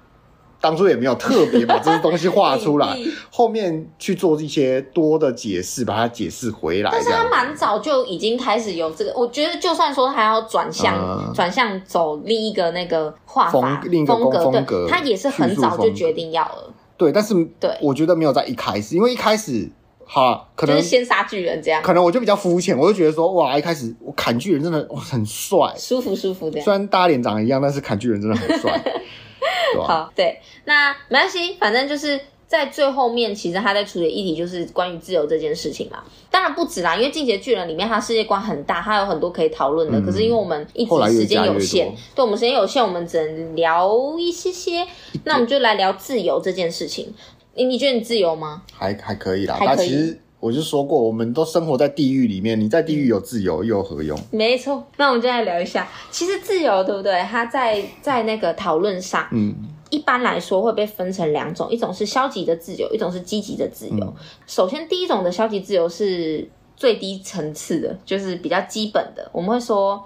[0.66, 2.98] 当初也没有特别把这些东西画出来，
[3.30, 6.90] 后面去做一些多的解释，把它解释回来。
[6.92, 16.74] 但是他蛮早就已经开始有这个，我觉得就算说他要转向转、嗯、向走另一个那个画法另一个风格，风格对，他也是很早就决定要了。
[16.96, 19.70] 对，但是对，我觉得没有在一开始，因为一开始
[20.04, 26.60] 哈，可能、就是、先杀巨人这样，可能我就比较肤浅，我就觉得说哇，一开始我砍巨人真的哇很帅，舒服舒服的。
[26.60, 28.82] 虽然大家脸长得一样，但是砍巨人真的很帅。
[29.86, 36.02] 好，对，那没关系，反正就是在最后面，其实他在处理议题就是关于自由这件事情嘛。
[36.30, 40.04] 当然不止啦，因为《进击巨人》里面它世界观很大，它有很多可以讨论的、嗯。
[40.04, 44.86] 可是因为我们一直时间有限，对，我们时间有限，我们只能聊一些些。
[45.24, 47.12] 那我们就来聊自由这件事情。
[47.54, 48.62] 你你觉得你自由吗？
[48.72, 49.88] 还还可以啦，还可以。
[49.88, 54.18] 其实我就说过，我们都生活在地狱里面，你在地狱有自由又有何用？
[54.30, 57.20] 没错，那我们就来聊一下，其实自由对不对？
[57.22, 59.54] 它在 在那个讨论上，嗯。
[59.88, 64.04] 一般来说会被分成两种，一种是消极的自由，一种是积极的自由。
[64.04, 64.14] 嗯。
[64.44, 66.46] 首先，第一种的消极自由是
[66.76, 69.30] 最低层次的，就是比较基本的。
[69.32, 70.04] 我们会说，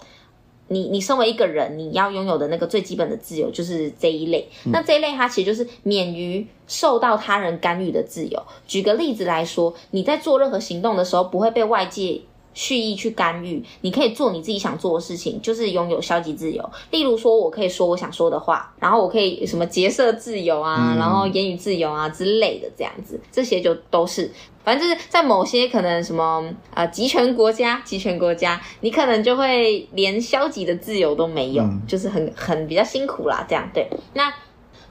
[0.71, 4.49] 你你身为一个人，你要拥有的那个最基本的自由就是这一类。
[4.65, 4.73] 嗯。
[4.73, 8.43] 那这一类它其实就是免于受到他人干预的自由。
[8.67, 12.21] 举个例子来说，你在做任何行动的时候，不会被外界。
[12.53, 16.69] 蓄意去干预，你可以做你自己想做的事情，就是拥有消极自由。
[16.91, 24.31] 例如说，我可以说我想说的话，然后我可以什么结社自由啊，嗯、然后言语自由啊之类的，这样子，这些就都是，
[24.65, 33.89] 反正就是在某些可能什么呃集权国家，集权国家，你可能就会连消极的自由都没有，嗯、就是很很比较辛苦啦，这样对。
[34.15, 34.33] 那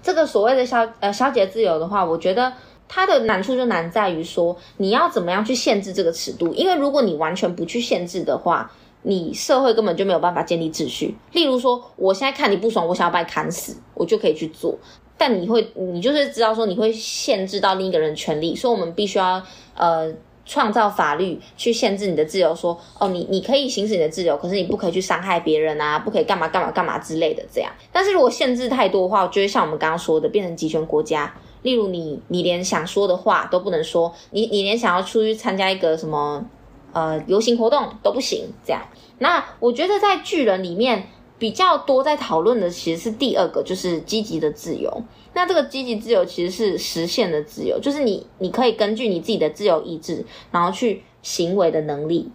[0.02, 2.54] 这个所谓的消呃消极自由的话，我觉得。
[2.89, 6.52] 它的难处就难在于说，你要怎么样去限制这个尺度？
[6.54, 8.69] 因为如果你完全不去限制的话，
[9.04, 11.15] 你社会根本就没有办法建立秩序。
[11.32, 14.75] 例如说，我现在看你不爽，我想要把你砍死，我就可以去做。
[15.17, 19.41] 但你会，你就是知道说，你会限制到另一个人的权利，所以我们必须要
[19.75, 20.12] 呃
[20.45, 22.56] 创造法律去限制你的自由。
[22.56, 27.71] 说哦，你你可以行使你的自由，可是你不可以去伤害别人啊，不可以干嘛干嘛干嘛之类的这样。
[27.91, 31.32] 但是如果限制太多的话，就会像我们刚刚说的，变成集权国家。
[31.62, 36.45] 例如你，你连想说的话都不能说，你你连想要出去参加一个什么
[36.93, 38.82] 呃游行活动都不行，这样。
[39.19, 41.08] 那我觉得在巨人里面
[41.38, 45.04] 比较多在讨论的其实是第二个，就是积极的自由。
[45.33, 52.29] 那这个积极自由其实是实现的自由，就是你你可以根据你自己的自由意志，然后去行为的能力。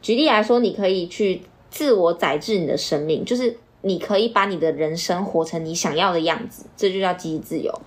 [0.00, 7.80] 举例来说，你可以去自我宰制你的生命，就是你可以把你的人生活成你想要的样子，这就叫积极自由。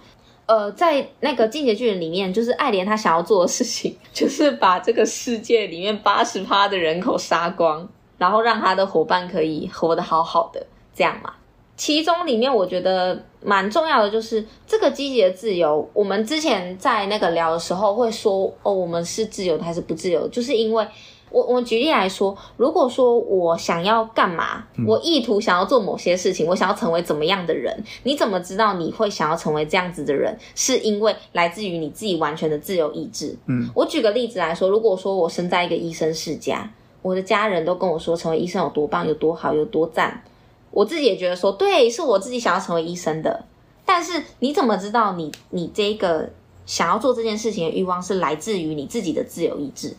[0.52, 7.88] 呃，在那个进阶巨人里面，就是艾连他想要做的事情， 就是把这个世界里面八十趴的人口杀光，
[8.18, 10.62] 然后让他的伙伴可以活得好好的，
[10.94, 11.34] 这样嘛。
[11.78, 15.90] 其中里面我觉得蛮重要的就是这个积极的自由。
[15.94, 20.28] 我们之前在那个聊的时候会说，哦，我们是自由的还是不自由？
[20.28, 20.86] 就是因为。
[21.32, 30.38] 我我举例来说，如果说我想要干嘛，我意图想要做某些事情，我想要成为怎么样的人，你怎么知道你会想要成为这样子的人？
[30.56, 33.36] 是因为来自于你自己完全的自由意志。
[33.46, 36.70] 嗯，我举个例子来说，如果说我生在一个医生世家，
[37.02, 40.24] 我的家人都跟我说成为医生有多棒、有多好、有多赞，
[40.70, 43.46] 我自己也觉得说对，是我自己想要成为医生的。
[43.86, 46.30] 但是你怎么知道你你这个
[46.66, 49.96] 想要做这件事情的欲望是来自于你自己的自由意志？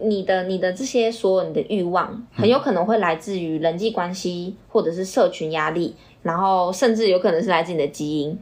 [0.00, 8.38] 你的你的这些所有你的欲望，很有可能会来自于人际关系，或者是社群压力，然后甚至有可能是来自你的基因。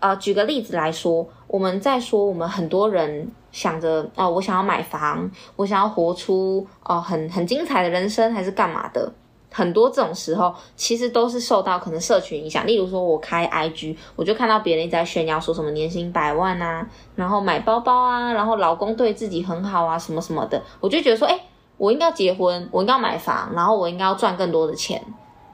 [0.00, 9.12] 呃，举个例子来说，我们在说我们很多人想着哦，我想要买房，我想要活出哦很很精彩的人生，还是干嘛的？
[9.52, 12.66] 很多这种时候，其实都是受到可能社群影响。
[12.66, 21.38] 例如说，我开 IG，我就看到别人一直在炫耀，说什么年薪百万啊，然后买包包啊，然后老公对自己很好啊，什么什么的，我就觉得说，哎，
[21.76, 25.00] 我应该要结婚，我应该要买房，然后我应该要赚更多的钱。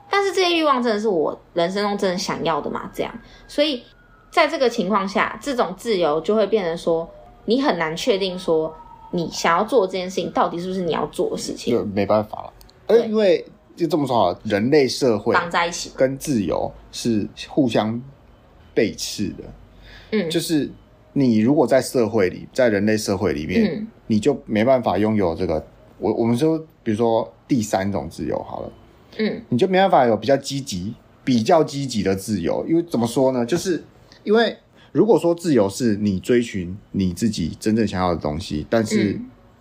[0.09, 2.89] 但是这些欲望真的是我人生中真的想要的嘛？
[2.93, 3.13] 这样，
[3.47, 3.83] 所以
[4.31, 7.07] 在这个情况下，这种自由就会变成说，
[7.45, 8.73] 你很难确定说，
[9.11, 11.77] 你想要做这件事情到底是不是你要做的事情。
[11.77, 12.53] 就没办法了，
[12.87, 13.45] 呃，因为。
[13.79, 18.01] 就这么说好，人类社会绑在一起，跟自由是互相
[18.73, 19.43] 背刺的。
[20.11, 20.69] 嗯，就是
[21.13, 25.65] 你如果在社会里，在人类社会里面，嗯、你就没办法拥有这个。
[25.97, 28.71] 我我们说，比如说第三种自由好了，
[29.17, 32.65] 嗯，你就没办法有比较积极、比较积极的自由。
[32.67, 33.45] 因为怎么说呢？
[33.45, 33.81] 就是
[34.25, 34.57] 因为
[34.91, 39.17] 如果说自由是你追寻你自己真正想要的东西，但是。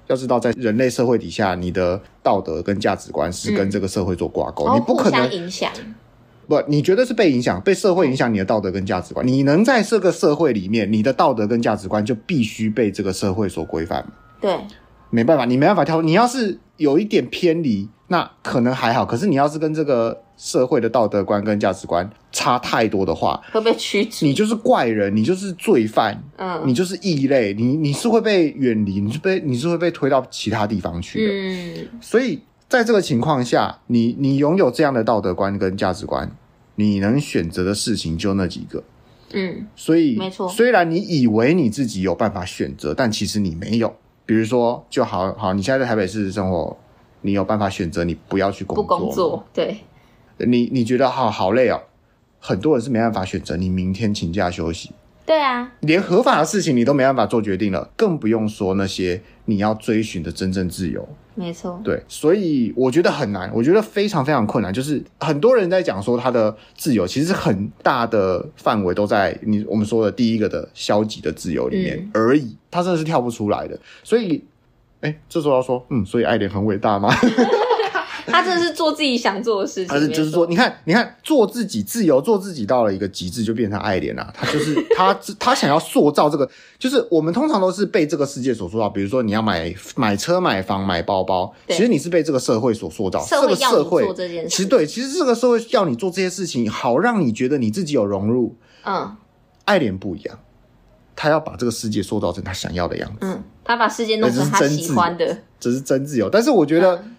[0.09, 5.71] 嗯要知道，在人类社会底下，你的道德跟价值观是跟这个社会做挂钩，嗯、你不可能影响。
[6.47, 9.27] 不，你觉得是被影响，被社会影响你的道德跟价值观。
[9.27, 14.03] 你能在这个社会里面，你的道德跟价值观就必须被这个社会所规范。
[14.41, 14.59] 对，
[15.11, 16.01] 没办法，你没办法跳。
[16.01, 19.07] 你要是有一点偏离，那可能还好。
[19.07, 24.27] 可是你要是跟这个社会的道德观跟价值观差太多的话，会被驱逐。
[24.27, 31.33] 你就是怪人，你就是罪犯，嗯，你就是异类，你你是会被远离，你是被你是会被推到其他地方去的。
[31.33, 36.31] 嗯，所以在这个情况下，你你拥有这样的道德观跟价值观，
[36.75, 38.83] 你能选择的事情就那几个。
[39.35, 40.49] 嗯，所以没错。
[40.49, 43.95] 虽然你以为你自己有办法选择，但其实你没有。
[44.25, 46.77] 比如说，就好好，你现在在台北市生活，
[47.23, 49.79] 你有办法选择你不要去工作，不工作，对。
[50.39, 51.81] 你你觉得好好累哦，
[52.39, 54.93] 很多人是没办法选择你明天请假休息。
[55.27, 61.07] 对啊，连合法的事情你都没办法做决定了，更不用说那些你要追寻的真正自由。
[61.35, 64.73] 没错，对，所以我觉得很难，我觉得非常非常困难。
[64.73, 73.79] 就是很多人在讲说他的自由，其实很大的范围都在你我们说的第一个的消极的自由里面而已，他真的是跳不出来的。
[74.03, 74.43] 所以，
[75.01, 77.09] 哎，这时候要说，嗯，所以爱莲很伟大吗？
[78.31, 79.87] 他真的是做自己想做的事情。
[79.87, 84.31] 他是就是说，你看，你看，做自己自由，做自己到了一个极致，就变成爱莲了。
[84.35, 88.87] 他就是 他，他想要塑造这个，就是我们通常都是被这个世界所塑造。
[88.87, 93.25] 比如说，你要买买车、买房、买包包，其实你是被这个社会所塑造。
[93.25, 94.51] 社会要你做这件事。
[94.51, 98.55] 其实对，其实这个社会要你做这些事情，好让你觉得你自己有融入。
[98.85, 99.17] 嗯，
[99.65, 100.39] 爱莲不一样，
[101.19, 103.19] 他要把这个世界塑造成他想要的样子。
[103.23, 106.31] 嗯，他把世界弄成他喜欢的，这是真自由。
[106.31, 106.95] 但是我觉得。
[106.97, 107.14] 嗯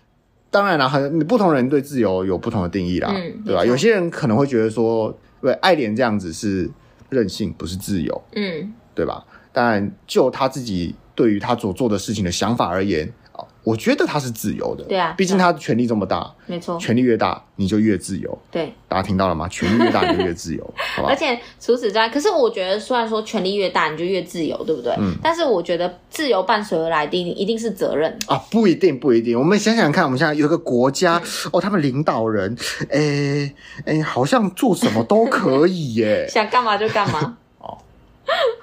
[0.52, 3.64] 当然了，很不同人对自由有不同的定义啦，嗯、对吧？
[3.64, 6.68] 有些人可能会觉得说，对，爱莲这样子是
[7.10, 9.24] 任性，不是自由，嗯，对吧？
[9.54, 13.08] 当然就他自己对于他所做的事情的想法而言。
[13.70, 19.48] 我觉得他是自由的，对啊，毕竟他的权力这么大，没错，权力越大你就越自由，对，大家听到了吗？
[19.48, 21.10] 权力越大你就越自由， 好吧？
[21.10, 24.92] 而且除此之外，可是我觉得虽然说权力越大你就越自由，对不对？
[24.98, 29.38] 嗯，但是我觉得自由伴随而来的一定是责任啊，不一定，不一定。
[29.38, 32.58] 我们想想看，我们现在有一个国家哦，他们领导人，
[32.90, 33.54] 哎
[33.86, 37.78] 哎，好像做什么都可以耶， 想干嘛就干嘛 哦。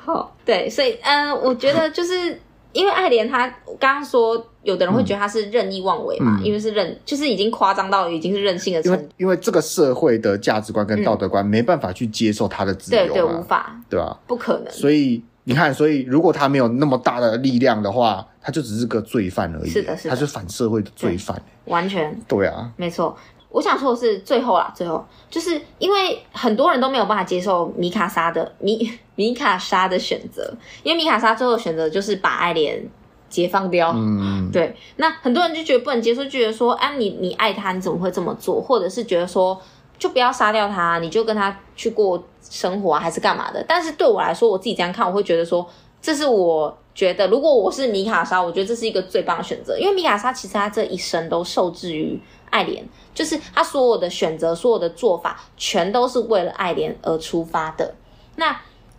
[0.05, 2.41] 好，对，所以嗯，我觉得就是。
[2.77, 3.49] 因为爱莲他
[3.81, 9.01] 刚刚说，有的人会觉得她是任意妄为嘛，嗯、因为是任，就是已经夸张到已经是任性的程度。
[9.01, 14.21] 因为因为这个社会的价值观跟道德观没办法去接受她的自由，对对，无法，对吧？
[14.27, 14.71] 不可能。
[14.71, 19.71] 所以你看，所以如果他没有那么大的力量的话，他就只是个罪犯而已。
[19.71, 21.41] 是的，是的，他是反社会的罪犯。
[21.65, 22.15] 完全。
[22.29, 23.17] 对啊，没错。
[23.49, 30.55] 我想说的是，最后啦，最后就是因为很多人都没有办法接受米卡莎的米米卡莎的选择，
[30.85, 32.81] 因为米卡莎最后选择就是把爱莲
[33.29, 33.93] 解放掉。
[33.97, 34.77] 嗯，对。
[34.97, 38.61] 那很多人就觉得不能接受，就觉得说，啊，你你爱他，你怎么会这么做？
[38.61, 39.61] 或者是觉得说，
[39.99, 43.65] 就不要杀掉他，你就跟他去过生活啊，还是干嘛的？
[43.67, 45.67] 但是对我来说，我自己这样看，我会觉得说，
[46.01, 52.87] 这是我觉得，如果我是米卡莎，我觉得这是一个最棒的选择，因为米卡莎其实他这一生都受制于爱莲。
[53.15, 57.95] 就是他所有的选择，所有的做法，全都是为了爱莲而出发的。
[58.37, 58.55] 那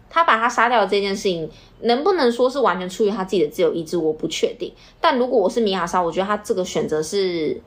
[0.09, 1.49] 他把他杀掉的这件事情，
[1.81, 3.97] 能不能说是完全出于他自己的自由意志？
[3.97, 4.71] 我不确定。
[5.01, 7.61] 但如果我是米哈莎，我觉得他这个选择是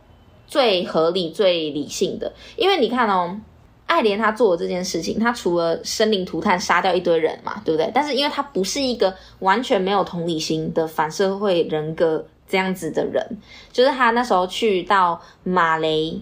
[0.46, 2.32] 最合理、最理性的。
[2.56, 3.38] 因为你看哦，
[3.86, 7.90] 艾连他做的这件事情，他除了生灵涂炭、杀掉一堆人嘛，对不对？
[7.94, 13.24] 但是因为他不是一个完全没有同理心的反社会人格这样子的人，
[13.72, 16.20] 就是他那时候去到马雷。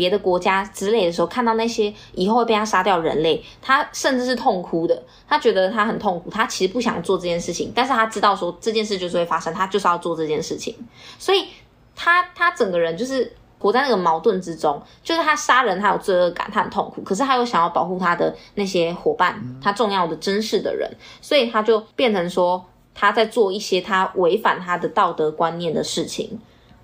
[0.00, 5.02] 别的国家之类的时候，看到那些以后会被他杀掉人类，他甚至是痛哭的。
[5.28, 10.74] 他觉得他很痛苦，他其实不想做这件事情，但是他知道说这件事就是会发生，他就是要做这件事情。
[11.18, 11.48] 所以
[11.94, 20.90] 他他整个人就是活在那个矛盾之中，就是他杀人，他有罪恶感，他很痛苦，可是他又想要保护他的那些伙伴，他重要的珍视的人，
[21.20, 26.40] 所以他就变成说他在做一些他违反他的道德观念的事情。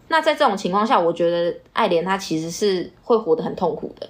[0.08, 4.08] 那在这种情况下，我觉得爱莲她其实是会活得很痛苦的。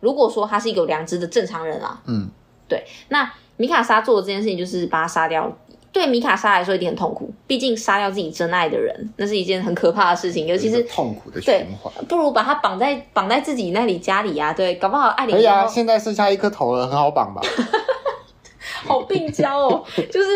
[0.00, 2.28] 如果说她是一个有良知的正常人啊，嗯，
[2.68, 2.84] 对。
[3.08, 5.50] 那米卡莎做的这件事情就是把他杀掉，
[5.92, 7.32] 对米卡莎来说一定很痛苦。
[7.46, 11.92] 毕竟杀掉自己真爱的人，那是一件很可怕的事情，尤其是痛苦的循环。
[12.06, 15.38] 不如把他绑在绑在自己那里家里啊，对，搞不好爱莲。
[15.38, 17.40] 可以啊，现在剩下一颗头了，很好绑吧？
[18.84, 20.28] 好病娇哦，就是。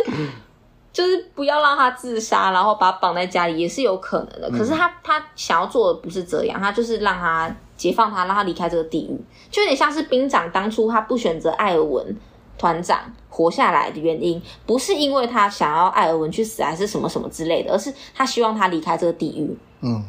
[1.01, 4.51] 就是不要让他自杀，然后把他绑在家里也是有可能的。
[4.51, 9.19] 可是他他想要做的不是这样，他就是让他解放他，让他离开这个地狱，
[9.51, 12.15] 就有点像是兵长当初他不选择艾尔文
[12.59, 19.57] 团长活下来的原因，不是因为他想要艾尔文去死还是什么什么之类的，而是他希望他离开这个地狱。
[19.81, 20.05] 嗯。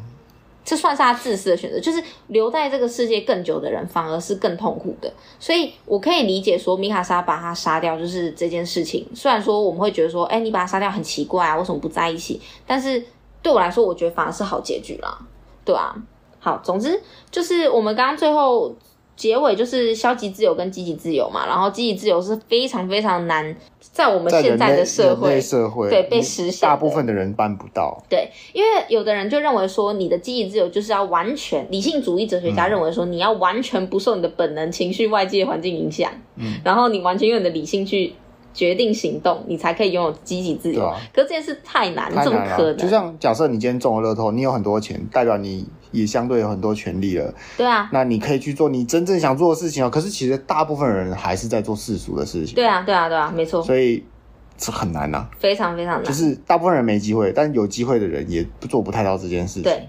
[0.64, 5.12] 这算是他自私的选择，就是留在这个世界更久的人反而是更痛苦的。
[5.38, 9.06] 所以我可以理解说，米卡莎把他杀掉就是这件事情。
[9.14, 12.40] 虽然说我们会觉得说，哎，你把他杀掉很奇怪啊，为什么不在一起？
[12.66, 13.02] 但是
[13.42, 15.18] 对我来说，我觉得反而是好结局啦，
[15.64, 15.94] 对啊。
[16.38, 17.00] 好，总之
[17.30, 18.74] 就是我们刚刚最后。
[19.14, 23.54] 结尾就是消极自由跟积极自由嘛，然后积极自由是非常非常难
[23.92, 28.02] 在我们现在的社会社会对被实现，大部分的人办不到。
[28.08, 38.14] 对，因为有的人就认为说，你的积极自由就是要完全理性主义哲学家认为说，你要完全不受你的本能、情绪、外界环境影响，嗯，然后你完全用你的理性去
[38.54, 40.82] 决定行动，你才可以拥有积极自由。
[40.82, 42.76] 啊、可是这件事太难，太难，怎么可能？
[42.78, 45.66] 就像假设你今天中了乐透，你有很多钱，代表你。
[45.92, 49.88] 也相对有很多权利了，对啊，那你可以去做你真正想做的事情哦。
[49.88, 52.54] 可是其实大部分人还是在做世俗的事情。
[52.54, 53.62] 对啊，对啊，对啊，没错。
[53.62, 54.02] 所以
[54.56, 56.04] 这很难呐，非常非常难。
[56.04, 59.62] 就是大部分人没机会，但有机会的人也做不太到这件事情。
[59.62, 59.88] 对，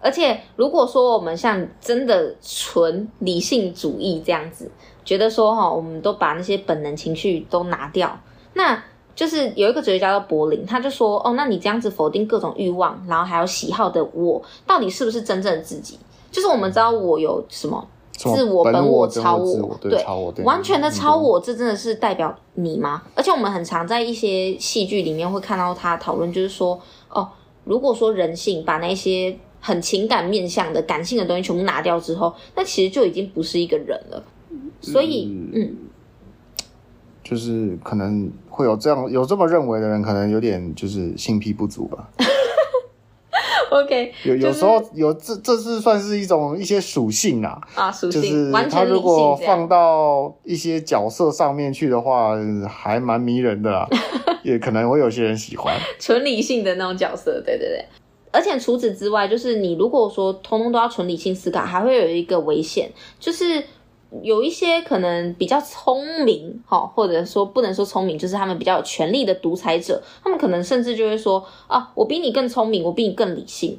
[0.00, 4.70] 而且如果说我们像真的纯理性主义这样子，
[5.04, 8.20] 觉得说哈，我们都把那些本能情绪都拿掉，
[8.54, 8.82] 那。
[9.14, 15.98] 就是有一个哲学家叫柏林，他就说：“哦，那你这样子否定各种欲望，然后还有喜好的我，到底是不是真正的自己？
[16.32, 23.02] 就是我们知道我有什么自我、本我、超我，对，超我，对，完全的超我，这真的是代表你吗？
[23.14, 27.28] 而且我们很常在一些戏剧里面会看到他讨论，就是说，哦，
[27.62, 34.20] 如果说人性把那些很情感面向的感性的东西全部拿掉之后，那其实就已经不是一个人了。
[34.80, 35.54] 所以，嗯。
[35.54, 35.76] 嗯”
[37.24, 42.06] 就是可能会有这样有这么认为的人，可能有点就是性癖不足吧。
[43.70, 52.36] OK，有有时候有这这是算是一种一些属性啊啊属性，就是他如果放到一些角色上面去的话，
[52.68, 53.88] 还蛮迷人的啦，
[54.44, 57.42] 也可能会有些人喜欢 纯理性的那种角色。
[57.44, 57.84] 对对对，
[58.30, 63.64] 而且除此之外，就是你如果说通通都要纯理性思考，还会有一个危险，就是。
[64.22, 73.78] 有一些可能比较聪明，哈，或者说不能说聪明，就是他们比较有权力的独裁者，他们可能甚至就会说啊，我比你更聪明，我比你更理性，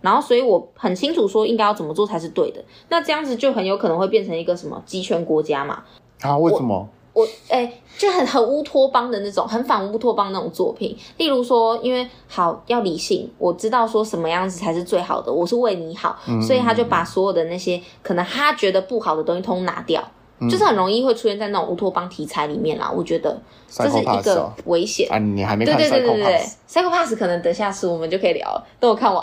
[0.00, 2.62] 然后所以我很清楚说应该要怎么做才是对的。
[2.88, 5.84] 那这样子就很有可能会变成一个什么集权国家嘛？
[6.20, 6.88] 啊，为什么？
[7.12, 10.96] 我哎、欸，就很很乌托邦的那种，很反乌托邦那种作品。
[11.18, 20.02] 例如说，因为好要理性，我知道说什么样子才是最好的，我是为你好，嗯、所以他就把所有的那些可能他觉得不好的东西通拿掉，
[20.50, 22.90] 就是很容易会出现在那种乌托邦题材里面啦。
[22.90, 23.38] 我觉得
[23.68, 25.18] 这是一个危险啊！
[25.18, 29.22] 你还没看对对对对对，Psycho Pass 可能等下次我们就可以聊了，等我看完。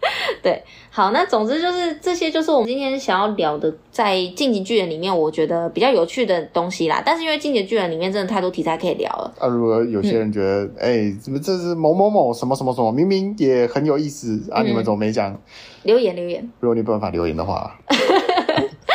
[0.42, 7.02] 对，好，那总之就是这些，就是我们今天想要聊的，在《进击巨人》里面，我觉得比较有趣的东西啦。
[7.04, 9.34] 但是因为《进击巨人》里面真的太多题材可以聊了。
[9.38, 15.36] 啊，如果有些人觉得，哎、嗯，怎么、欸、这是某某某什么什么什么，明明也很有意思啊，你们怎么没讲？
[15.82, 17.76] 留言留言，如果你没办法留言的话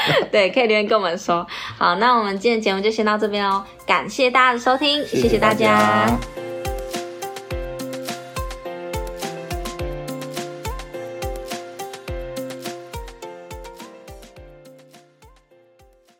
[0.31, 1.45] 对，可以留言跟我们说。
[1.77, 5.53] 好，那我们今天的节目就先到这边哦，感谢大家的收听，谢谢大家。
[5.53, 6.42] 谢谢大家。